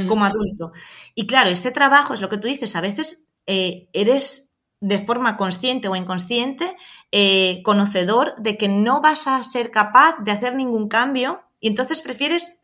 [0.08, 0.72] como adulto.
[1.16, 5.36] Y claro, ese trabajo es lo que tú dices, a veces eh, eres de forma
[5.36, 6.78] consciente o inconsciente
[7.12, 12.00] eh, conocedor de que no vas a ser capaz de hacer ningún cambio y entonces
[12.00, 12.58] prefieres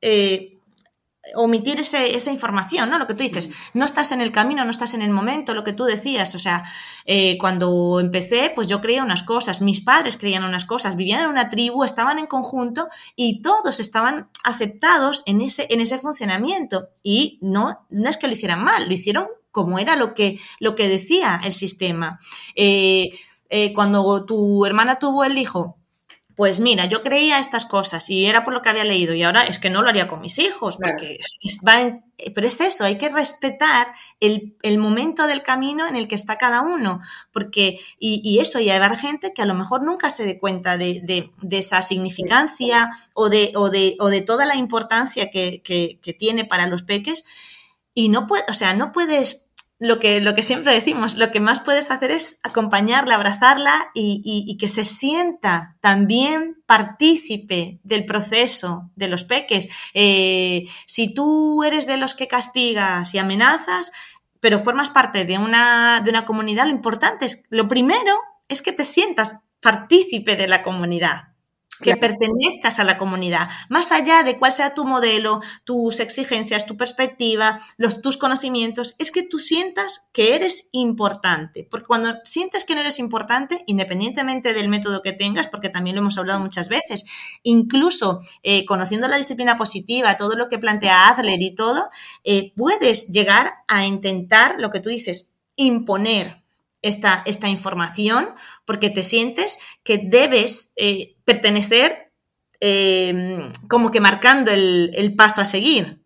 [0.00, 0.53] eh,
[1.34, 2.98] omitir esa información, ¿no?
[2.98, 5.64] Lo que tú dices, no estás en el camino, no estás en el momento, lo
[5.64, 6.62] que tú decías, o sea,
[7.06, 11.28] eh, cuando empecé, pues yo creía unas cosas, mis padres creían unas cosas, vivían en
[11.28, 17.38] una tribu, estaban en conjunto y todos estaban aceptados en ese, en ese funcionamiento y
[17.40, 20.88] no, no es que lo hicieran mal, lo hicieron como era lo que, lo que
[20.88, 22.18] decía el sistema.
[22.56, 23.12] Eh,
[23.48, 25.78] eh, cuando tu hermana tuvo el hijo,
[26.36, 29.44] pues mira, yo creía estas cosas y era por lo que había leído y ahora
[29.44, 31.18] es que no lo haría con mis hijos, porque
[32.34, 33.88] pero es eso, hay que respetar
[34.20, 37.00] el, momento del camino en el que está cada uno,
[37.32, 41.30] porque, y, eso, y hay gente que a lo mejor nunca se dé cuenta de,
[41.50, 46.66] esa significancia o de, o, de, o de toda la importancia que, que tiene para
[46.66, 47.24] los peques,
[47.94, 49.43] y no puede, o sea, no puedes
[49.78, 54.56] lo que, lo que siempre decimos, lo que más puedes hacer es acompañarla, abrazarla y,
[54.58, 59.68] que se sienta también partícipe del proceso de los peques.
[59.92, 63.90] Eh, si tú eres de los que castigas y amenazas,
[64.40, 68.14] pero formas parte de una, de una comunidad, lo importante es, lo primero
[68.48, 71.33] es que te sientas partícipe de la comunidad
[71.84, 76.78] que pertenezcas a la comunidad, más allá de cuál sea tu modelo, tus exigencias, tu
[76.78, 82.74] perspectiva, los, tus conocimientos, es que tú sientas que eres importante, porque cuando sientes que
[82.74, 87.04] no eres importante, independientemente del método que tengas, porque también lo hemos hablado muchas veces,
[87.42, 91.90] incluso eh, conociendo la disciplina positiva, todo lo que plantea Adler y todo,
[92.24, 96.43] eh, puedes llegar a intentar lo que tú dices, imponer
[96.84, 98.28] esta, esta información
[98.66, 102.12] porque te sientes que debes eh, pertenecer
[102.60, 106.02] em, como que marcando el, paso a seguir.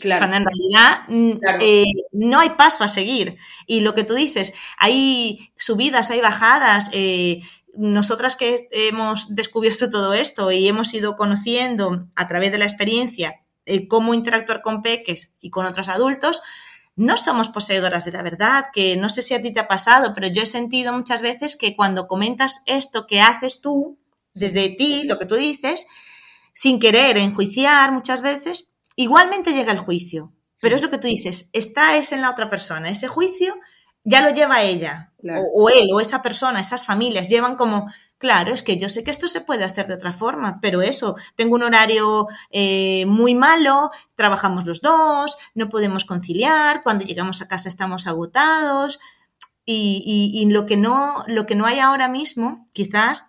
[0.00, 0.20] Claro.
[0.20, 3.36] Cuando en realidad mm, eh, no hay paso a seguir.
[3.66, 6.90] Y lo que tú dices, hay subidas, hay bajadas.
[6.92, 7.40] Eh,
[7.74, 13.42] nosotras que hemos descubierto todo esto y hemos ido conociendo a través de la experiencia
[13.88, 16.40] cómo interactuar con peques y con otros adultos,
[16.96, 20.14] no somos poseedoras de la verdad, que no sé si a ti te ha pasado,
[20.14, 23.98] pero yo he sentido muchas veces que cuando comentas esto que haces tú,
[24.32, 25.86] desde ti, lo que tú dices,
[26.54, 30.32] sin querer enjuiciar muchas veces, igualmente llega el juicio.
[30.58, 32.90] Pero es lo que tú dices, está es en la otra persona.
[32.90, 33.54] Ese juicio
[34.04, 35.12] ya lo lleva ella,
[35.52, 39.10] o, él, o esa persona, esas familias, llevan como, claro, es que yo sé que
[39.10, 43.90] esto se puede hacer de otra forma, pero eso, tengo un horario eh, muy malo,
[44.14, 48.98] trabajamos los dos, no podemos conciliar, cuando llegamos a casa estamos agotados,
[49.68, 53.26] y, lo, que no, lo que no hay ahora mismo, quizás,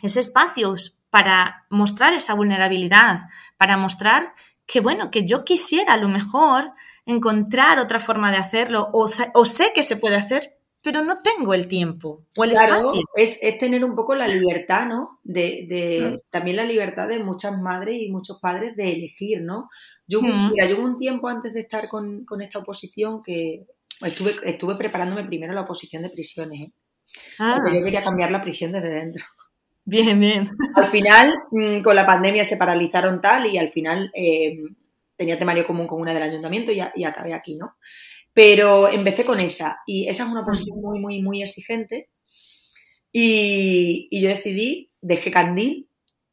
[0.00, 4.32] es espacios para mostrar esa vulnerabilidad, para mostrar
[4.64, 6.72] que, bueno, que yo quisiera a lo mejor
[7.04, 11.68] encontrar otra forma de hacerlo o, sé que se puede hacer, pero no tengo el
[11.68, 15.20] tiempo o el claro, Es, tener un poco la libertad, ¿no?
[15.22, 16.30] De, mm.
[16.30, 19.70] También la libertad de muchas madres y muchos padres de elegir, ¿no?
[20.06, 20.50] Yo, mm.
[20.50, 23.64] mira, yo hubo un tiempo antes de estar con, esta oposición que
[24.04, 26.72] estuve, estuve preparándome primero la oposición de prisiones, ¿eh?
[27.38, 27.58] Ah.
[27.62, 29.24] Porque yo quería cambiar la prisión desde dentro.
[29.84, 30.48] Bien, bien.
[30.76, 34.58] Al final, mm, con la pandemia se paralizaron tal y al final eh,
[35.16, 37.76] tenía temario común con una del ayuntamiento y, y, acabé aquí, ¿no?
[38.34, 42.08] Pero empecé con esa y esa es una posición muy, muy, muy exigente
[43.12, 45.88] y, yo decidí, dejé Candil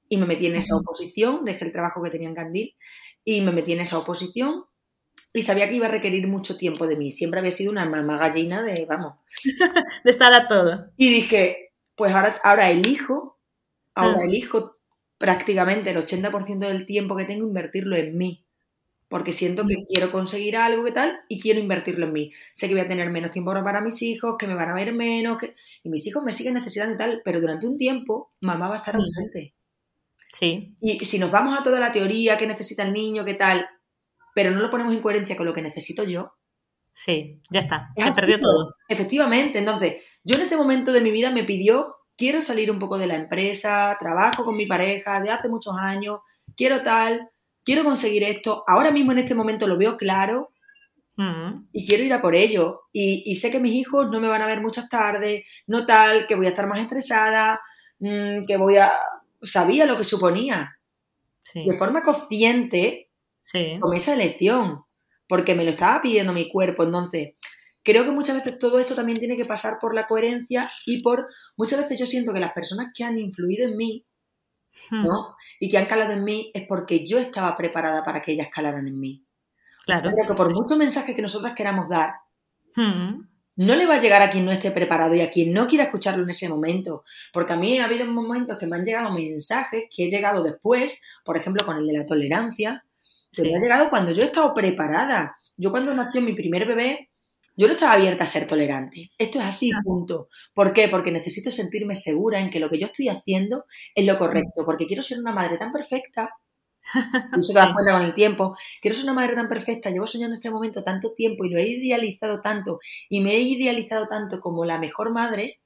[0.07, 2.75] y me metí en esa oposición, dejé el trabajo que tenía en Candil
[3.25, 4.65] y me metí en esa oposición
[5.33, 7.11] y sabía que iba a requerir mucho tiempo de mí.
[7.11, 9.15] Siempre había sido una mamá gallina de, vamos,
[10.03, 10.91] de estar a todo.
[10.95, 13.39] Y dije, pues ahora, ahora elijo,
[13.93, 14.25] ahora ah.
[14.25, 14.77] elijo
[15.17, 18.48] prácticamente el 80% del tiempo que tengo invertirlo en mí
[19.09, 22.31] porque siento que quiero conseguir algo que tal y quiero invertirlo en mí.
[22.53, 24.93] Sé que voy a tener menos tiempo para mis hijos, que me van a ver
[24.93, 25.55] menos, que...
[25.83, 28.77] y mis hijos me siguen necesitando y tal, pero durante un tiempo mamá va a
[28.77, 29.55] estar ausente.
[30.31, 30.77] Sí.
[30.79, 33.67] Y si nos vamos a toda la teoría, que necesita el niño, qué tal,
[34.35, 36.33] pero no lo ponemos en coherencia con lo que necesito yo.
[36.93, 38.75] Sí, ya está, se perdió todo.
[38.87, 42.99] Efectivamente, entonces, yo en este momento de mi vida me pidió, quiero salir un poco
[42.99, 46.19] de la empresa, trabajo con mi pareja de hace muchos años,
[46.55, 47.29] quiero tal,
[47.63, 50.51] quiero conseguir esto, ahora mismo en este momento lo veo claro
[51.17, 51.67] mm.
[51.71, 52.81] y quiero ir a por ello.
[52.91, 56.35] Y, sé que mis hijos no me van a ver muchas tardes, no tal, que
[56.35, 57.61] voy a estar más estresada,
[57.99, 58.91] mm, que voy a...
[59.41, 60.75] Sabía lo que suponía.
[61.53, 63.09] De forma consciente
[63.41, 63.77] sí.
[63.79, 64.83] con esa elección,
[65.27, 66.83] porque me lo estaba pidiendo mi cuerpo.
[66.83, 67.35] Entonces,
[67.83, 71.27] creo que muchas veces todo esto también tiene que pasar por la coherencia y por...
[71.57, 74.05] Muchas veces yo siento que las personas que han influido en mí.
[74.91, 75.35] ¿No?
[75.59, 78.87] Y que han calado en mí es porque yo estaba preparada para que ellas calaran
[78.87, 79.25] en mí.
[79.85, 80.09] Claro.
[80.27, 82.13] Que por mucho mensaje que nosotras queramos dar,
[82.75, 83.27] Hmm.
[83.55, 85.85] no le va a llegar a quien no esté preparado y a quien no quiera
[85.85, 87.03] escucharlo en ese momento.
[87.33, 91.01] Porque a mí ha habido momentos que me han llegado mensajes que he llegado después,
[91.25, 92.85] por ejemplo, con el de la tolerancia,
[93.35, 93.51] pero Sí.
[93.51, 95.35] me ha llegado cuando yo he estado preparada.
[95.57, 97.08] Yo cuando nació mi primer bebé,
[97.59, 99.11] yo no estaba abierta a ser tolerante.
[99.17, 100.29] Esto es así, punto.
[100.53, 100.87] ¿Por qué?
[100.87, 104.87] Porque necesito sentirme segura en que lo que yo estoy haciendo es lo correcto, porque
[104.87, 106.31] quiero ser una madre tan perfecta.
[107.37, 108.55] Y eso te das cuenta con el tiempo.
[108.81, 111.67] Quiero ser una madre tan perfecta, llevo soñando este momento tanto tiempo y lo he
[111.67, 115.59] idealizado tanto y me he idealizado tanto como la mejor madre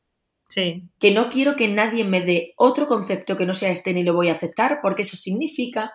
[0.50, 0.84] Sí.
[1.00, 4.14] que no quiero que nadie me dé otro concepto que no sea este ni lo
[4.14, 5.94] voy a aceptar porque eso significa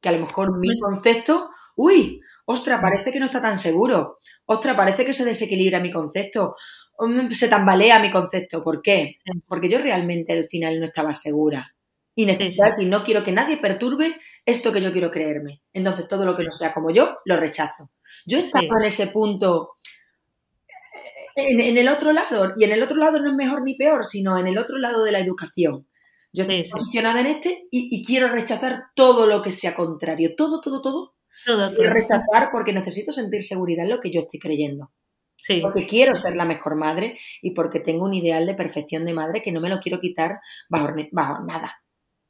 [0.00, 4.16] que a lo mejor mi Pues- concepto, uy, ostra, parece que no está tan seguro,
[4.46, 6.56] ostra, parece que se desequilibra mi concepto,
[6.98, 8.62] mm, se tambalea mi concepto.
[8.64, 9.14] ¿Por qué?
[9.24, 9.32] Sí.
[9.46, 11.74] Porque yo realmente al final no estaba segura.
[12.14, 12.84] Y Sí, necesito sí.
[12.84, 15.60] y no quiero que nadie perturbe esto que yo quiero creerme.
[15.72, 17.90] Entonces todo lo que no sea como yo, lo rechazo.
[18.26, 18.74] Yo he estado Sí.
[18.80, 19.74] en ese punto
[21.36, 24.04] en, en el otro lado, y en el otro lado no es mejor ni peor,
[24.04, 25.86] sino en el otro lado de la educación.
[26.32, 26.72] Yo Sí, estoy sí.
[26.72, 30.34] posicionada en este y, y quiero rechazar todo lo que sea contrario.
[30.36, 31.14] Todo, todo, todo.
[31.48, 31.88] Todo, todo.
[31.88, 34.92] rechazar porque necesito sentir seguridad en lo que yo estoy creyendo.
[35.34, 35.60] Sí.
[35.62, 39.40] Porque quiero ser la mejor madre y porque tengo un ideal de perfección de madre
[39.40, 41.82] que no me lo quiero quitar bajo, bajo nada.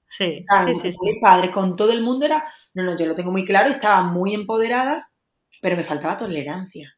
[0.06, 0.44] Sí.
[0.48, 0.98] Ah, Sí, sí, sí.
[1.02, 4.02] Mis padres con todo el mundo era, no, no, yo lo tengo muy claro, estaba
[4.02, 5.10] muy empoderada,
[5.60, 6.94] pero me faltaba tolerancia.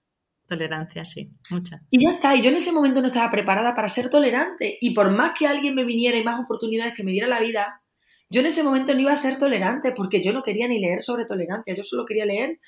[0.46, 1.30] Tolerancia, sí.
[1.50, 1.80] Mucha.
[1.90, 4.76] Y ya está, y yo en ese momento no estaba preparada para ser tolerante.
[4.80, 7.83] Y por más que alguien me viniera y más oportunidades que me diera la vida,
[8.31, 11.03] yo en ese momento no iba a ser tolerante porque yo no quería ni leer
[11.03, 12.59] sobre tolerancia, yo solo quería leer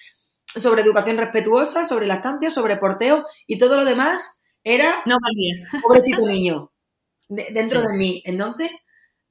[0.61, 5.67] sobre educación respetuosa, sobre lactancia, sobre porteo y todo lo demás era No valía.
[5.83, 6.73] pobrecito niño
[7.29, 7.93] de- dentro Sí.
[7.93, 8.23] de mí.
[8.27, 8.71] Entonces,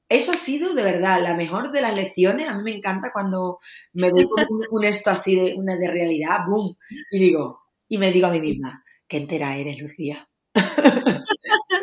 [0.08, 2.48] eso ha sido de verdad la mejor de las lecciones.
[2.48, 3.60] A mí me encanta cuando
[3.94, 6.76] me doy con un, un esto así de una de realidad, boom,
[7.12, 10.28] y digo, y me digo a mí misma, qué entera eres, Lucía.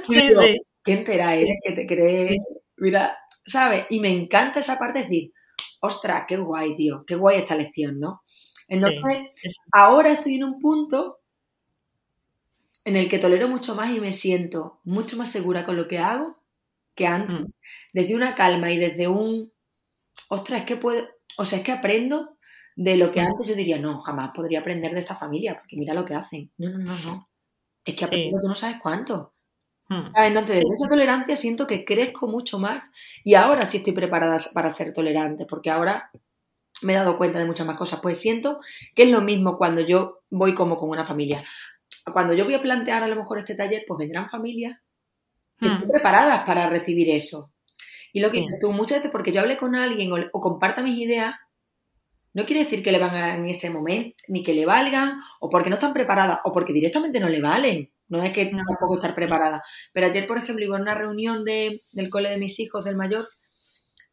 [0.01, 0.57] Sí, digo, sí.
[0.83, 2.37] Qué entera eres, que te crees.
[2.77, 3.17] Mira,
[3.49, 3.85] ¿sabes?
[3.89, 5.33] Y me encanta esa parte de decir,
[5.81, 8.21] ostras, qué guay, tío, qué guay esta lección, ¿no?
[8.67, 11.19] Entonces, es- ahora estoy en un punto
[12.85, 15.99] en el que tolero mucho más y me siento mucho más segura con lo que
[15.99, 16.37] hago
[16.95, 17.57] que antes.
[17.93, 19.51] Desde una calma y desde un,
[20.29, 21.07] ostras, es que puedo,
[21.37, 22.37] o sea, es que aprendo
[22.75, 23.25] de lo que Mm.
[23.27, 26.51] antes yo diría, no, jamás podría aprender de esta familia, porque mira lo que hacen.
[26.57, 27.29] No, no, no, no.
[27.85, 28.15] Es que Sí.
[28.15, 29.33] aprendo tú no sabes cuánto.
[29.89, 30.11] Mm.
[30.13, 30.27] ¿Sabes?
[30.29, 32.91] Entonces, Sí, esa tolerancia siento que crezco mucho más
[33.23, 36.11] y ahora sí estoy preparada para ser tolerante, porque ahora
[36.81, 37.99] me he dado cuenta de muchas más cosas.
[38.01, 38.59] Pues siento
[38.95, 41.43] que es lo mismo cuando yo voy como con una familia.
[42.13, 44.79] Cuando yo voy a plantear a lo mejor este taller, pues vendrán familias
[45.59, 45.73] que Mm.
[45.75, 47.51] estén preparadas para recibir eso.
[48.13, 50.83] Y lo que dices tú, muchas veces porque yo hable con alguien o, o comparta
[50.83, 51.35] mis ideas,
[52.33, 55.49] no quiere decir que le van a en ese momento, ni que le valgan, o
[55.49, 57.91] porque no están preparadas, o porque directamente no le valen.
[58.09, 58.63] No es que No.
[58.67, 59.63] tampoco estar preparada.
[59.93, 62.95] Pero ayer, por ejemplo, iba a una reunión de- del cole de mis hijos, del
[62.95, 63.23] mayor,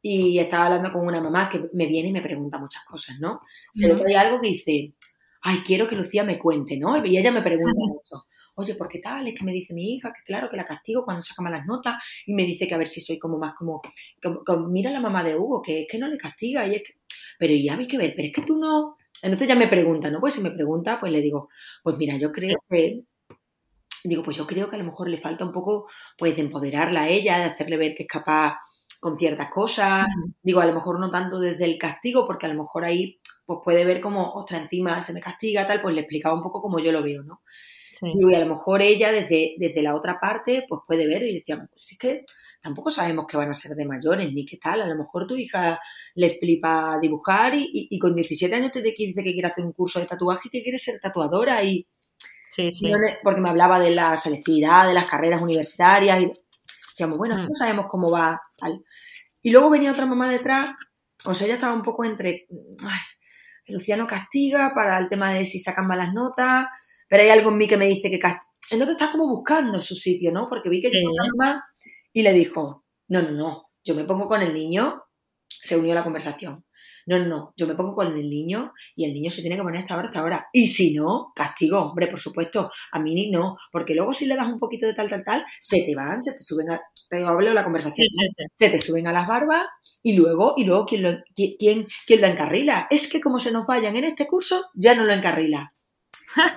[0.03, 3.41] y estaba hablando con una mamá que me viene y me pregunta muchas cosas, ¿no?
[3.73, 4.95] Se que hay algo que dice,
[5.43, 7.05] ay, quiero que Lucía me cuente, ¿no?
[7.05, 8.27] Y ella me pregunta mucho.
[8.55, 9.27] Oye, ¿por qué tal?
[9.29, 11.97] Es que me dice mi hija que claro que la castigo cuando saca malas notas
[12.25, 13.83] y me dice que a ver si soy como más como,
[14.23, 16.83] como- como- mira la mamá de Hugo, que es que no le castiga y es
[16.83, 16.95] que,
[17.39, 18.97] pero ya habéis que ver, pero es que tú no.
[19.23, 20.21] Entonces ya me pregunta, ¿no?
[20.21, 21.49] Pues si me pregunta, pues le digo,
[21.83, 23.03] pues mira, yo creo que,
[24.07, 25.89] digo, pues yo creo que a lo mejor le falta un poco,
[26.19, 28.57] pues de empoderarla a ella, de hacerle ver que es capaz
[29.01, 30.07] con ciertas cosas.
[30.43, 33.61] Digo, a lo mejor no tanto desde el castigo, porque a lo mejor ahí pues
[33.65, 36.81] puede ver como, ostras, encima se me castiga, tal, pues le explicaba un poco como
[36.81, 37.43] yo lo veo, ¿no?
[37.93, 38.09] Sí.
[38.15, 41.35] Digo, y a lo mejor ella desde, desde la otra parte, pues puede ver y
[41.35, 42.25] decía, pues es que
[42.61, 44.83] tampoco sabemos qué van a ser de mayores, ni qué tal.
[44.83, 45.79] A lo mejor tu hija
[46.15, 49.73] le flipa dibujar y, y- y con 17 años te dice que quiere hacer un
[49.73, 51.87] curso de tatuaje y que quiere ser tatuadora y
[52.57, 52.91] Sí, sí.
[53.23, 56.33] porque me hablaba de la selectividad, de las carreras universitarias y
[56.91, 57.49] decíamos, bueno, Mm.
[57.49, 58.83] no sabemos cómo va tal.
[59.43, 60.75] Y luego venía otra mamá detrás,
[61.25, 62.47] o sea, ella estaba un poco entre,
[62.85, 63.01] ay,
[63.69, 66.69] Luciano castiga para el tema de si sacan malas notas,
[67.09, 68.47] pero hay algo en mí que me dice que castiga.
[68.71, 70.49] Entonces estás como buscando su sitio, ¿no?
[70.49, 70.97] Porque vi que Sí.
[70.97, 71.65] llegó una mamá
[72.13, 75.05] y le dijo, no, no, no, yo me pongo con el niño,
[75.49, 76.65] se unió a la conversación.
[77.07, 79.63] No, no, no, yo me pongo con el niño y el niño se tiene que
[79.63, 80.49] poner hasta ahora, hasta ahora.
[80.53, 82.71] Y si no, castigo, hombre, por supuesto.
[82.93, 85.45] A mí ni no, porque luego si le das un poquito de tal, tal, tal,
[85.61, 86.81] se te van, se te suben a...
[87.09, 88.07] Te hablo la conversación.
[88.09, 88.45] Sí, sí, sí.
[88.57, 89.65] Se te suben a las barbas
[90.03, 92.89] y luego, y luego ¿quién lo, qui- quién, quién lo encarrila?
[92.91, 95.69] Es que como se nos vayan en este curso, ya no lo encarrila.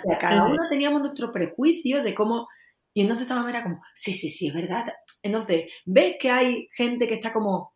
[0.04, 2.48] O sea, cada uno teníamos nuestro prejuicio de cómo...
[2.94, 4.86] Y entonces esta mamá era como, sí, sí, sí, es verdad.
[5.22, 7.74] Entonces, ves que hay gente que está como,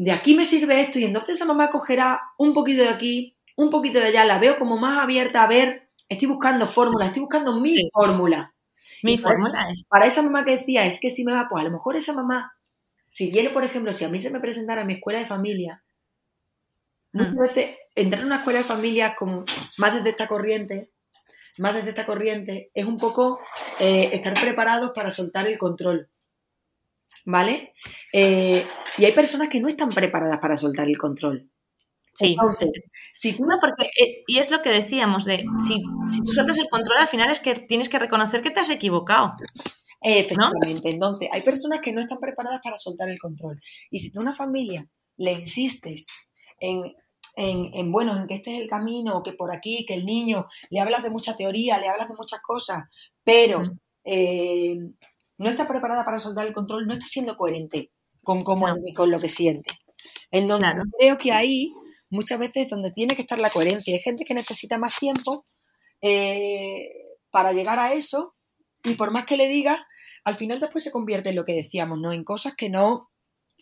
[0.00, 3.68] de aquí me sirve esto y entonces esa mamá cogerá un poquito de aquí, un
[3.68, 7.58] poquito de allá, la veo como más abierta a ver, estoy buscando fórmula, estoy buscando
[7.58, 8.54] mi fórmula.
[9.02, 9.86] Mi fórmula es.
[9.88, 12.12] Para esa mamá que decía, es que si me va, pues a lo mejor esa
[12.12, 12.52] mamá,
[13.08, 15.82] si viene, por ejemplo, si a mí se me presentara mi escuela de familia,
[17.12, 17.42] muchas Mm.
[17.42, 19.44] veces entrar en una escuela de familia como
[19.78, 20.92] más desde esta corriente,
[21.58, 23.40] más desde esta corriente, es un poco
[23.80, 26.08] eh, estar preparados para soltar el control.
[27.30, 27.74] ¿Vale?
[28.10, 28.66] Eh,
[28.96, 31.50] y hay personas que no están preparadas para soltar el control.
[32.14, 32.34] Sí.
[32.40, 36.32] Entonces, si tú No, porque, eh, y es lo que decíamos, de si, si tú
[36.32, 39.34] sueltas el control, al final es que tienes que reconocer que te has equivocado.
[40.00, 40.88] Efectivamente.
[40.88, 43.60] Entonces, hay personas que no están preparadas para soltar el control.
[43.90, 46.06] Y si tú a una familia le insistes
[46.60, 46.94] en,
[47.36, 50.46] en, en, bueno, en que este es el camino, que por aquí, que el niño,
[50.70, 52.84] le hablas de mucha teoría, le hablas de muchas cosas,
[53.22, 53.62] pero
[54.04, 54.78] eh,
[55.38, 57.90] no está preparada para soltar el control, no está siendo coherente
[58.22, 58.76] con, cómo, No.
[58.96, 59.78] con lo que siente.
[60.30, 60.82] Entonces, Claro.
[60.98, 61.72] creo que ahí
[62.10, 63.94] muchas veces es donde tiene que estar la coherencia.
[63.94, 65.44] Hay gente que necesita más tiempo
[66.00, 66.90] eh,
[67.30, 68.34] para llegar a eso
[68.84, 69.86] y por más que le diga,
[70.24, 72.12] al final después se convierte en lo que decíamos, ¿no?
[72.12, 73.10] En cosas que no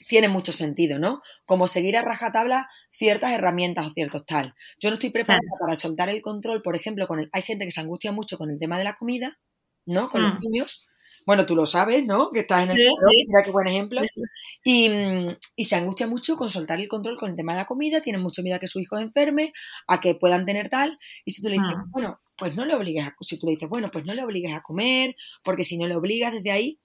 [0.08, 1.22] tienen mucho sentido, ¿no?
[1.46, 4.54] Como seguir a rajatabla ciertas herramientas o ciertos tal.
[4.78, 7.70] Yo no estoy preparada para soltar el control, por ejemplo, con el, hay gente que
[7.70, 9.38] se angustia mucho con el tema de la comida,
[9.86, 10.10] ¿no?
[10.10, 10.38] Con los Mm.
[10.40, 10.86] niños.
[11.26, 12.30] Bueno, tú lo sabes, ¿no?
[12.30, 13.24] Que estás en el Sí, sí.
[13.28, 14.00] mira qué buen ejemplo.
[14.06, 14.22] Sí.
[14.64, 17.66] Y, mm, y se angustia mucho con soltar el control con el tema de la
[17.66, 19.52] comida, tienen mucho miedo a que su hijo enferme,
[19.88, 20.98] a que puedan tener tal.
[21.24, 21.90] Y si tú le dices, Mm.
[21.90, 24.52] bueno, pues no le obligues a, si tú le dices, bueno, pues no le obligues
[24.54, 26.78] a comer, porque si no le obligas desde ahí,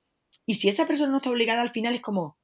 [0.48, 2.38] y si esa persona no está obligada al final es como,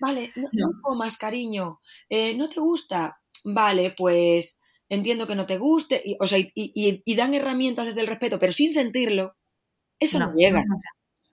[0.00, 0.66] vale, no, No.
[0.68, 4.58] no comas, cariño, eh, no te gusta, vale, pues
[4.88, 8.06] entiendo que no te guste, y, o sea, y, y- y dan herramientas desde el
[8.08, 9.36] respeto, pero sin sentirlo,
[10.00, 10.62] eso no, llega.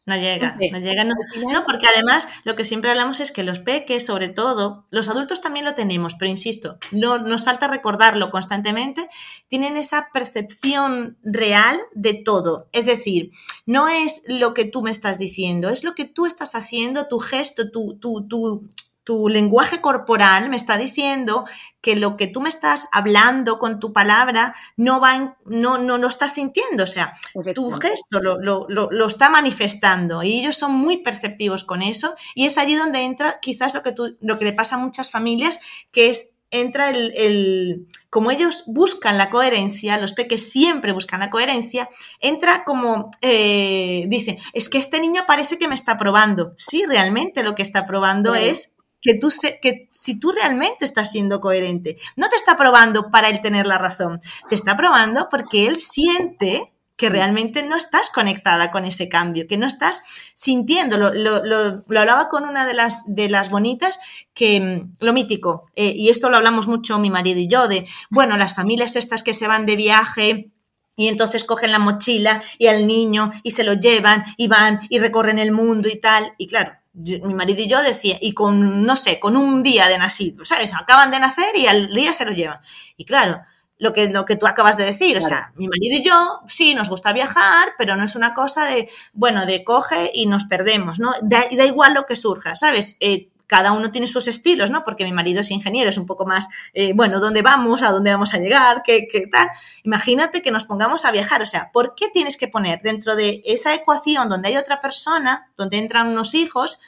[0.04, 1.14] No llega, no llega, no.
[1.52, 5.41] No, porque además lo que siempre hablamos es que los peques, sobre todo, los adultos
[5.41, 9.08] también lo tenemos, pero insisto, no, nos falta recordarlo constantemente,
[9.47, 12.68] tienen esa percepción real de todo.
[12.72, 13.30] Es decir,
[13.68, 17.20] no es lo que tú me estás diciendo, es lo que tú estás haciendo, tu
[17.20, 18.68] gesto, tu, tu, tu,
[19.12, 21.43] tu lenguaje corporal me está diciendo
[21.82, 25.97] que lo que tú me estás hablando con tu palabra no va en- no, no
[25.97, 26.84] lo estás sintiendo.
[26.84, 27.14] O sea,
[27.55, 32.14] tu gesto lo, lo, lo, lo está manifestando y ellos son muy perceptivos con eso
[32.36, 35.12] y es allí donde entra quizás lo que, tú, lo que le pasa a muchas
[35.12, 35.59] familias,
[35.91, 41.30] que es entra el, el, como ellos buscan la coherencia, los peques siempre buscan la
[41.30, 41.88] coherencia,
[42.20, 46.53] entra como, eh, dicen, es que este niño parece que me está probando.
[46.57, 51.12] Sí, realmente lo que está probando es que tú se, que si tú realmente estás
[51.12, 55.68] siendo coherente, no te está probando para él tener la razón, te está probando porque
[55.68, 56.72] él siente
[57.02, 60.04] que realmente no estás conectada con ese cambio, que no estás
[60.36, 60.99] sintiendo.
[60.99, 63.99] Lo, lo, lo, lo hablaba con una de las, de las bonitas,
[64.36, 67.88] que mm, lo mítico, eh, y esto lo hablamos mucho mi marido y yo, de,
[68.12, 70.52] bueno, las familias estas que se van de viaje,
[70.95, 74.99] y entonces cogen la mochila y al niño y se lo llevan y van y
[74.99, 76.34] recorren el mundo y tal.
[76.38, 79.88] Y claro, yo- mi marido y yo decía, y con, no sé, con un día
[79.88, 80.74] de nacido, ¿sabes?
[80.74, 82.60] Acaban de nacer y al día se lo llevan.
[82.98, 83.42] Y claro,
[83.80, 86.76] lo que, lo que tú acabas de decir, o sea, mi marido y yo, sí,
[86.76, 91.00] nos gusta viajar, pero no es una cosa de, bueno, de coge y nos perdemos,
[91.00, 91.14] ¿no?
[91.24, 92.98] Da, da igual lo que surja, ¿sabes?
[93.00, 94.86] Eh, cada uno tiene sus estilos, ¿no?
[94.86, 97.82] Porque mi marido es ingeniero, es un poco más, eh, bueno, ¿dónde vamos?
[97.82, 98.82] ¿A dónde vamos a llegar?
[98.82, 99.49] ¿Qué, qué tal?
[99.84, 103.41] Imagínate que nos pongamos a viajar, o sea, ¿por qué tienes que poner dentro de
[103.45, 106.80] esa ecuación donde hay otra persona, donde entran unos hijos,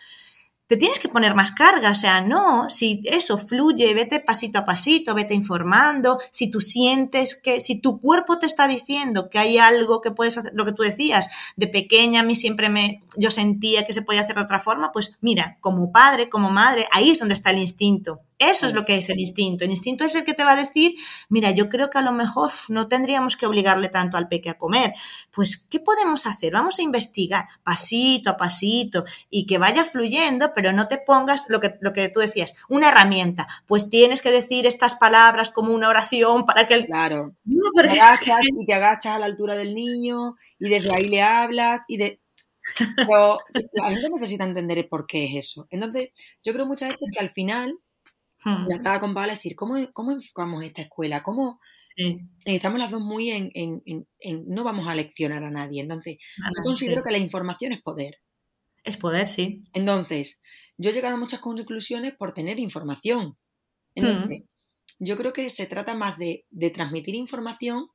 [0.73, 4.65] te tienes que poner más carga, o sea, no, si eso fluye, vete pasito a
[4.65, 9.59] pasito, vete informando, si tú sientes que, si tu cuerpo te está diciendo que hay
[9.59, 13.29] algo que puedes hacer, lo que tú decías, de pequeña a mí siempre me, yo
[13.29, 17.11] sentía que se podía hacer de otra forma, pues mira, como padre, como madre, ahí
[17.11, 18.21] es donde está el instinto.
[18.49, 19.63] Eso es lo que es el instinto.
[19.63, 20.95] El instinto es el que te va a decir,
[21.29, 24.57] mira, yo creo que a lo mejor no tendríamos que obligarle tanto al peque a
[24.57, 24.93] comer.
[25.31, 26.53] Pues, ¿qué podemos hacer?
[26.53, 31.59] Vamos a investigar pasito a pasito y que vaya fluyendo, pero no te pongas lo
[31.59, 33.47] que, lo que tú decías, una herramienta.
[33.65, 36.85] Pues tienes que decir estas palabras como una oración para que el...
[36.85, 37.33] Claro.
[37.45, 41.21] No, Te agachas y te agachas a la altura del niño y desde ahí le
[41.21, 42.19] hablas y de...
[42.95, 43.39] Pero
[43.73, 45.67] la gente necesita entender el por qué es eso.
[45.69, 46.09] Entonces,
[46.43, 47.77] yo creo muchas veces que al final,
[48.45, 51.23] Hmm, me hablaba con Paula decir, ¿cómo, ¿cómo enfocamos esta escuela?
[51.23, 55.51] ¿Cómo sí, estamos las dos muy en, en- en- en no vamos a leccionar a
[55.51, 55.81] nadie?
[55.81, 56.17] Entonces,
[56.51, 57.03] yo considero sí.
[57.03, 58.15] que la información es poder.
[58.85, 59.65] Es poder, sí.
[59.73, 60.41] Entonces,
[60.77, 63.37] yo he llegado a muchas conclusiones por tener información.
[63.95, 64.43] Entonces,
[64.99, 67.87] yo creo que se trata más de, de transmitir información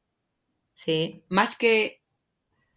[0.75, 2.03] Sí, más que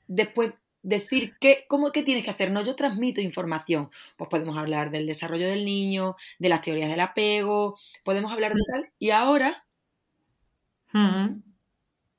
[0.07, 0.53] después
[0.83, 2.51] decir qué, cómo, qué tienes que hacer.
[2.51, 3.89] No, yo transmito información.
[4.17, 8.61] Pues podemos hablar del desarrollo del niño, de las teorías del apego, podemos hablar de
[8.61, 8.65] Mm.
[8.71, 8.91] tal.
[8.99, 9.65] Y ahora,
[10.93, 11.41] Mm.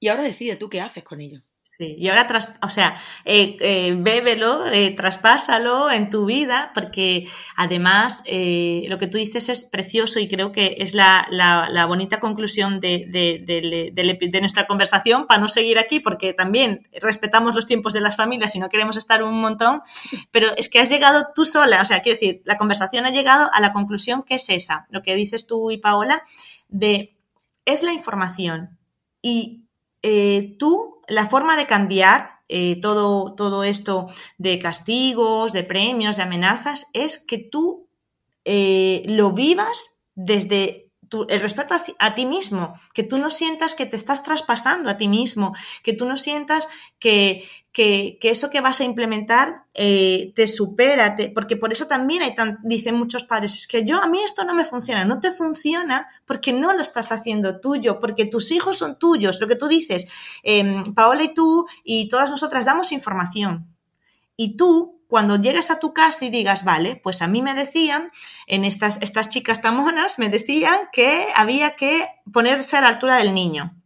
[0.00, 1.42] y ahora decide tú qué haces con ello.
[1.74, 7.26] Sí, y ahora, tras, o sea, eh, eh, bébelo, eh, traspásalo en tu vida, porque
[7.56, 12.20] además eh, lo que tú dices es precioso y creo que es la, la, bonita
[12.20, 17.66] conclusión de, de, de, de, nuestra conversación, para no seguir aquí, porque también respetamos los
[17.66, 19.80] tiempos de las familias y no queremos estar un montón,
[20.30, 23.48] pero es que has llegado tú sola, o sea, quiero decir, la conversación ha llegado
[23.50, 26.22] a la conclusión que es esa, lo que dices tú y Paola,
[26.68, 27.16] de
[27.64, 28.78] es la información
[29.22, 29.64] y
[30.58, 36.86] tú la forma de cambiar eh, todo, todo, esto de castigos, de premios, de amenazas,
[36.92, 37.88] es que tú
[38.44, 40.91] eh, lo vivas desde
[41.28, 45.08] el respeto a, ti mismo, que tú no sientas que te estás traspasando a ti
[45.08, 51.14] mismo, que tú no sientas que, que, eso que vas a implementar eh, te supera,
[51.14, 54.44] te, porque por eso también hay dicen muchos padres, es que yo a mí esto
[54.44, 58.78] no me funciona, no te funciona porque no lo estás haciendo tuyo, porque tus hijos
[58.78, 60.06] son tuyos, lo que tú dices,
[60.42, 63.68] eh, Paola y tú y todas nosotras damos información
[64.36, 68.10] y tú cuando llegues a tu casa y digas, vale, pues a mí me decían,
[68.46, 73.16] en estas, estas chicas tan monas, me decían que había que ponerse a la altura
[73.16, 73.76] del niño.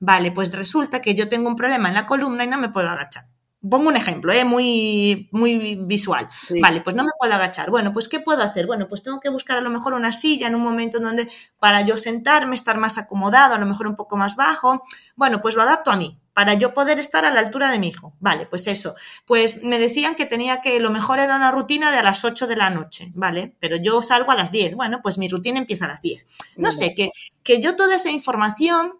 [0.00, 2.90] Vale, pues resulta que yo tengo un problema en la columna y no me puedo
[2.90, 3.24] agachar.
[3.62, 4.44] Pongo un ejemplo, ¿eh?
[4.44, 6.28] muy, muy visual.
[6.46, 6.60] Sí.
[6.60, 7.70] Vale, pues no me puedo agachar.
[7.70, 8.66] Bueno, pues ¿qué puedo hacer?
[8.66, 11.28] Bueno, pues tengo que buscar a lo mejor una silla en un momento en donde
[11.58, 14.82] para yo sentarme, estar más acomodado, a lo mejor un poco más bajo.
[15.14, 17.88] Bueno, pues lo adapto a mí para yo poder estar a la altura de mi
[17.88, 18.12] hijo.
[18.20, 18.94] Vale, pues eso.
[19.24, 22.46] Pues me decían que tenía que, lo mejor era una rutina de a las 8
[22.46, 23.56] de la noche, ¿vale?
[23.58, 24.74] Pero yo salgo a las 10.
[24.74, 26.26] Bueno, pues mi rutina empieza a las 10.
[26.58, 27.08] No sé, que,
[27.42, 28.92] que yo toda esa información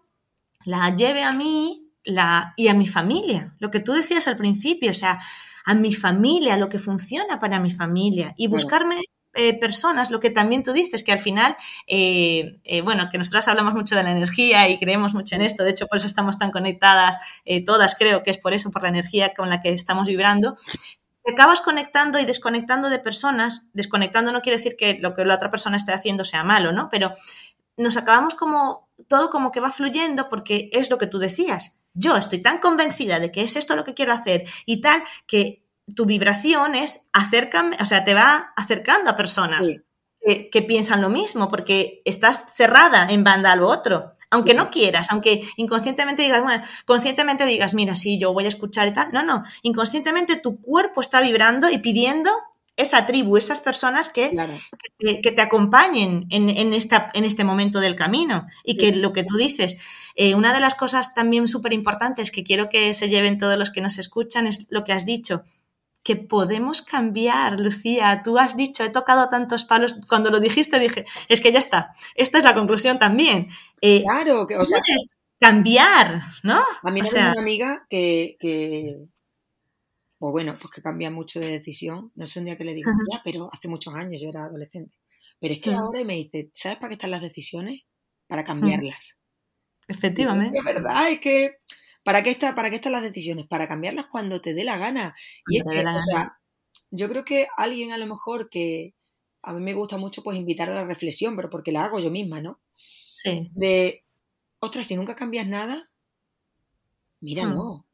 [0.65, 3.53] la lleve a mí la, y a mi familia.
[3.59, 5.19] Lo que tú decías al principio, o sea,
[5.63, 8.99] a mi familia, lo que funciona para mi familia y buscarme
[9.37, 11.55] eh, personas, lo que también tú dices, que al final,
[11.87, 15.63] eh, eh, bueno, que nosotras hablamos mucho de la energía y creemos mucho en esto,
[15.63, 17.17] de hecho por eso estamos tan conectadas
[17.65, 20.57] todas, creo que es por eso, por la energía con la que estamos vibrando,
[21.25, 25.51] acabas conectando y desconectando de personas, desconectando no quiere decir que lo que la otra
[25.51, 26.89] persona esté haciendo sea malo, ¿no?
[26.89, 27.13] Pero
[27.75, 31.77] nos acabamos como, todo como que va fluyendo porque es lo que tú decías.
[31.93, 35.66] Yo estoy tan convencida de que es esto lo que quiero hacer y tal, que
[35.95, 39.77] tu vibración es acércame, o sea, te va acercando a personas sí.
[40.25, 44.13] que, que, piensan lo mismo, porque estás cerrada en banda a lo otro.
[44.29, 44.57] Aunque sí.
[44.57, 48.93] no quieras, aunque inconscientemente digas, bueno, conscientemente digas, mira, sí, yo voy a escuchar y
[48.93, 49.09] tal.
[49.13, 52.29] No, no, inconscientemente tu cuerpo está vibrando y pidiendo
[52.75, 54.53] esa tribu, esas personas que, claro.
[54.99, 58.45] que, que, te acompañen en, en, esta, en este momento del camino.
[58.63, 58.77] Y sí.
[58.77, 59.77] que lo que tú dices,
[60.15, 63.71] eh, una de las cosas también súper importantes que quiero que se lleven todos los
[63.71, 65.43] que nos escuchan es lo que has dicho,
[66.07, 68.21] que podemos cambiar, Lucía.
[68.23, 69.99] Tú has dicho, he tocado tantos palos.
[70.07, 71.91] Cuando lo dijiste dije, es que ya está.
[72.15, 73.47] Esta es la conclusión también.
[73.81, 74.79] Eh, claro, que o sea,
[75.37, 76.61] cambiar, ¿no?
[76.81, 78.99] A mí o sea, una amiga que, que,
[80.19, 82.13] o bueno, pues que cambia mucho de decisión.
[82.15, 84.97] No sé un día que le digo, ya, pero hace muchos años yo era adolescente.
[85.41, 87.81] Pero es que ahora me dice, ¿sabes para qué están las decisiones?
[88.27, 89.19] Para cambiarlas.
[89.89, 90.57] Efectivamente.
[90.57, 91.57] Es verdad, es que
[92.07, 93.47] ¿Para qué, está, ¿Para qué están las decisiones?
[93.47, 95.13] Para cambiarlas cuando te dé la gana.
[95.45, 96.39] Y es que, o sea,
[96.89, 98.93] yo creo que alguien a lo mejor que
[99.41, 102.09] a mí me gusta mucho pues invitar a la reflexión, pero porque la hago yo
[102.09, 102.61] misma, ¿no?
[102.73, 103.51] Sí.
[103.53, 104.05] De,
[104.61, 105.89] ostras, si nunca cambias nada,
[107.19, 107.53] mira, hmm.
[107.53, 107.85] no.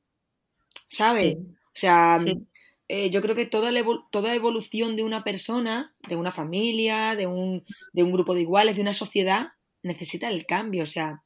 [0.88, 1.36] ¿Sabes?
[1.36, 1.48] Sí.
[1.48, 2.34] O sea, sí.
[2.90, 7.16] eh, yo creo que toda, la evol toda evolución de una persona, de una familia,
[7.16, 10.84] de un, de un grupo de iguales, de una sociedad, necesita el cambio.
[10.84, 11.24] O sea,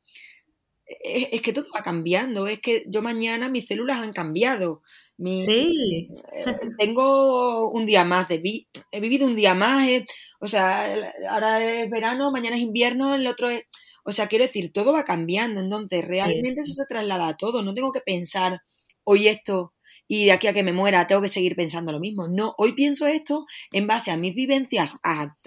[0.88, 4.82] es, es, que todo va cambiando, es que yo mañana mis células han cambiado.
[5.18, 6.10] Mi, sí.
[6.34, 6.46] Eh,
[6.78, 10.06] tengo un día más de vi he vivido un día más, eh,
[10.40, 10.94] o sea,
[11.30, 13.64] ahora es verano, mañana es invierno, el otro es...
[14.04, 16.62] O sea, quiero decir, todo va cambiando, entonces realmente sí, sí.
[16.64, 18.62] eso se traslada a todo, no tengo que pensar
[19.04, 19.74] hoy esto
[20.08, 22.28] y de aquí a que me muera tengo que seguir pensando lo mismo.
[22.28, 24.98] No, hoy pienso esto en base a mis vivencias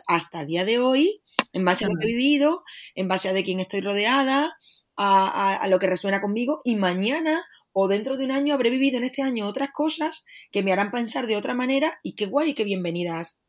[0.06, 1.22] hasta el día de hoy,
[1.52, 2.62] en base a lo que he vivido,
[2.94, 4.56] en base a de quién estoy rodeada,
[5.02, 8.70] a, a, a, lo que resuena conmigo y mañana o dentro de un año habré
[8.70, 12.26] vivido en este año otras cosas que me harán pensar de otra manera y qué
[12.26, 13.40] guay y qué bienvenidas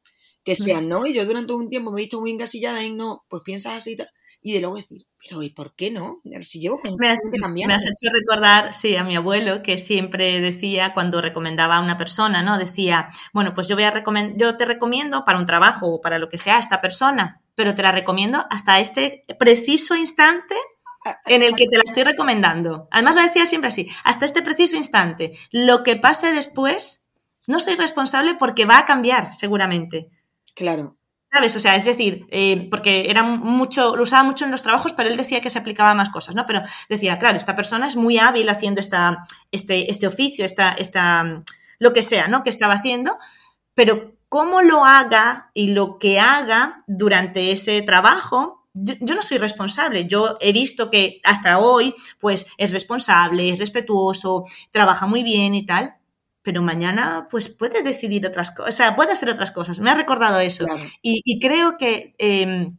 [0.44, 1.06] que sean, ¿no?
[1.06, 3.96] Y yo durante un tiempo me he visto muy engasillada en no, pues piensas así
[4.44, 6.20] y de luego decir, pero ¿y por qué no?
[6.42, 10.96] Si llevo me has, me has hecho recordar, sí, a mi abuelo que siempre decía
[10.96, 12.58] cuando recomendaba a una persona, ¿no?
[12.58, 13.94] Decía, bueno, pues yo voy a
[14.36, 17.84] yo te recomiendo para un trabajo o para lo que sea esta persona, pero te
[17.84, 20.56] la recomiendo hasta este preciso instante
[21.26, 22.88] en el que te la estoy recomendando.
[22.92, 25.32] Además lo decía siempre así, hasta este preciso instante.
[25.52, 27.04] Lo que pase después
[27.48, 30.10] no soy responsable porque va a cambiar seguramente.
[30.56, 30.98] Claro.
[31.32, 31.56] ¿Sabes?
[31.56, 35.08] O sea, es decir, eh, porque era mucho, lo usaba mucho en los trabajos, pero
[35.08, 36.46] él decía que se aplicaba a más cosas, ¿no?
[36.46, 41.42] Pero decía, claro, esta persona es muy hábil haciendo esta, este, este oficio, esta, esta,
[41.80, 42.44] lo que sea, ¿no?
[42.44, 43.18] Que estaba haciendo,
[43.76, 49.38] pero cómo lo haga y lo que haga durante ese trabajo, yo, yo, no soy
[49.38, 50.08] responsable.
[50.08, 55.66] Yo he visto que hasta hoy, pues, es responsable, es respetuoso, trabaja muy bien y
[55.66, 55.96] tal,
[56.44, 59.80] pero mañana pues puede decidir otras cosas, o sea, puede hacer otras cosas.
[59.80, 60.66] Me ha recordado eso.
[60.66, 60.82] Claro.
[61.02, 62.72] Y, y, creo que eh,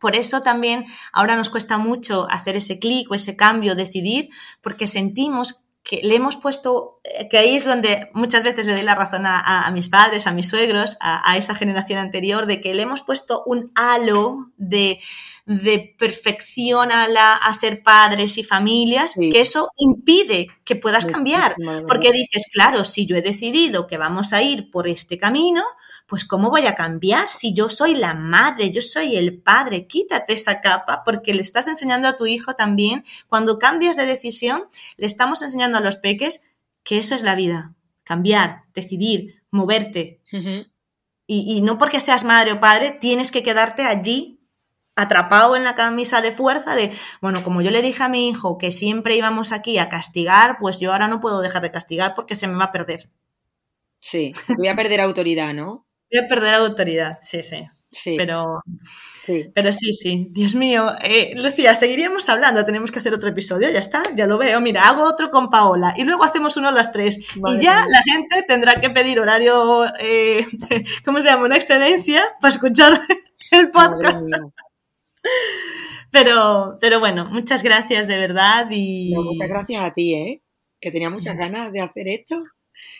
[0.00, 4.28] por eso también ahora nos cuesta mucho hacer ese clic o ese cambio, decidir,
[4.60, 8.82] porque sentimos que le hemos puesto, eh, que ahí es donde muchas veces le doy
[8.82, 12.46] la razón a, a, a mis padres, a mis suegros, a, a, esa generación anterior,
[12.46, 14.98] de que le hemos puesto un halo de,
[15.46, 19.30] de perfección a, la, a ser padres y familias, sí.
[19.30, 21.54] que eso impide que puedas cambiar.
[21.86, 25.62] Porque dices, claro, si yo he decidido que vamos a ir por este camino,
[26.06, 29.86] pues ¿cómo voy a cambiar si yo soy la madre, yo soy el padre?
[29.86, 34.64] Quítate esa capa porque le estás enseñando a tu hijo también, cuando cambias de decisión,
[34.96, 36.42] le estamos enseñando a los peques
[36.82, 37.72] que eso es la vida,
[38.02, 40.20] cambiar, decidir, moverte.
[40.32, 40.70] Uh -huh.
[41.28, 44.36] y, y no porque seas madre o padre, tienes que quedarte allí
[44.96, 46.90] atrapado en la camisa de fuerza de,
[47.20, 50.80] bueno, como yo le dije a mi hijo que siempre íbamos aquí a castigar, pues
[50.80, 53.10] yo ahora no puedo dejar de castigar porque se me va a perder.
[54.00, 55.86] Sí, voy a perder autoridad, ¿no?
[56.10, 57.68] Voy a perder autoridad, sí, sí.
[57.88, 58.14] Sí.
[58.18, 58.62] Pero
[59.24, 60.28] sí, pero sí, sí.
[60.30, 64.38] Dios mío, eh, Lucía, seguiríamos hablando, tenemos que hacer otro episodio, ya está, ya lo
[64.38, 64.60] veo.
[64.60, 67.20] Mira, hago otro con Paola y luego hacemos uno las tres.
[67.36, 67.86] Madre y ya mía.
[67.88, 70.46] la gente tendrá que pedir horario, eh,
[71.04, 71.46] ¿cómo se llama?
[71.46, 73.00] Una excedencia para escuchar
[73.50, 74.20] el podcast.
[76.12, 79.12] Pero, pero bueno, muchas gracias de verdad y...
[79.12, 80.42] No, muchas gracias a ti, ¿eh?
[80.80, 82.42] Que tenía muchas ganas de hacer esto,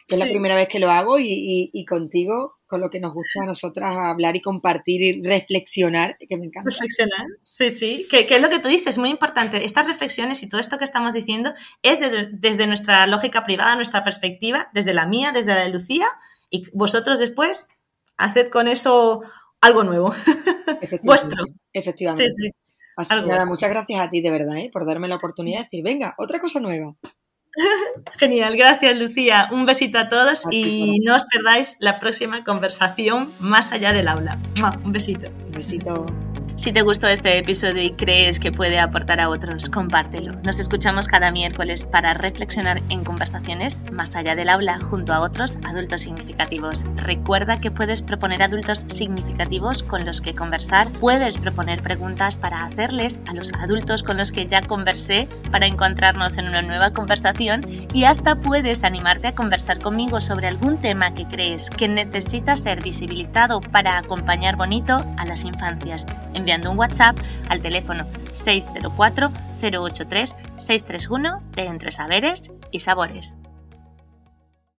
[0.06, 3.00] que es la primera vez que lo hago y, y, y, contigo, con lo que
[3.00, 6.68] nos gusta a nosotras hablar y compartir y reflexionar, que me encanta.
[6.68, 9.64] Reflexionar, sí, sí, que, que es lo que tú dices, muy importante.
[9.64, 12.00] Estas reflexiones y todo esto que estamos diciendo es
[12.32, 16.06] desde nuestra lógica privada, nuestra perspectiva, desde la mía, desde la de Lucía,
[16.50, 17.68] y vosotros después
[18.16, 19.22] haced con eso
[19.66, 20.12] algo nuevo.
[20.80, 21.44] Efectivamente, Vuestro.
[21.72, 22.30] Efectivamente.
[22.30, 22.50] Sí, sí.
[22.96, 24.70] Así que nada, muchas gracias a ti de verdad, ¿eh?
[24.72, 26.92] por darme la oportunidad de decir, venga, otra cosa nueva.
[28.18, 29.48] Genial, gracias Lucía.
[29.52, 34.08] Un besito a todos a y no os perdáis la próxima conversación más allá del
[34.08, 34.38] aula.
[34.82, 35.28] Un besito.
[35.28, 36.06] Un besito.
[36.56, 40.32] Si te gustó este episodio y crees que puede aportar a otros, compártelo.
[40.42, 45.58] Nos escuchamos cada miércoles para reflexionar en conversaciones más allá del aula junto a otros
[45.66, 46.82] adultos significativos.
[46.96, 53.20] Recuerda que puedes proponer adultos significativos con los que conversar, puedes proponer preguntas para hacerles
[53.28, 57.60] a los adultos con los que ya conversé para encontrarnos en una nueva conversación
[57.92, 62.82] y hasta puedes animarte a conversar conmigo sobre algún tema que crees que necesita ser
[62.82, 66.06] visibilizado para acompañar bonito a las infancias
[66.46, 67.18] enviando un WhatsApp
[67.48, 69.30] al teléfono 604
[69.60, 73.34] 083 631 de Entre Saberes y Sabores.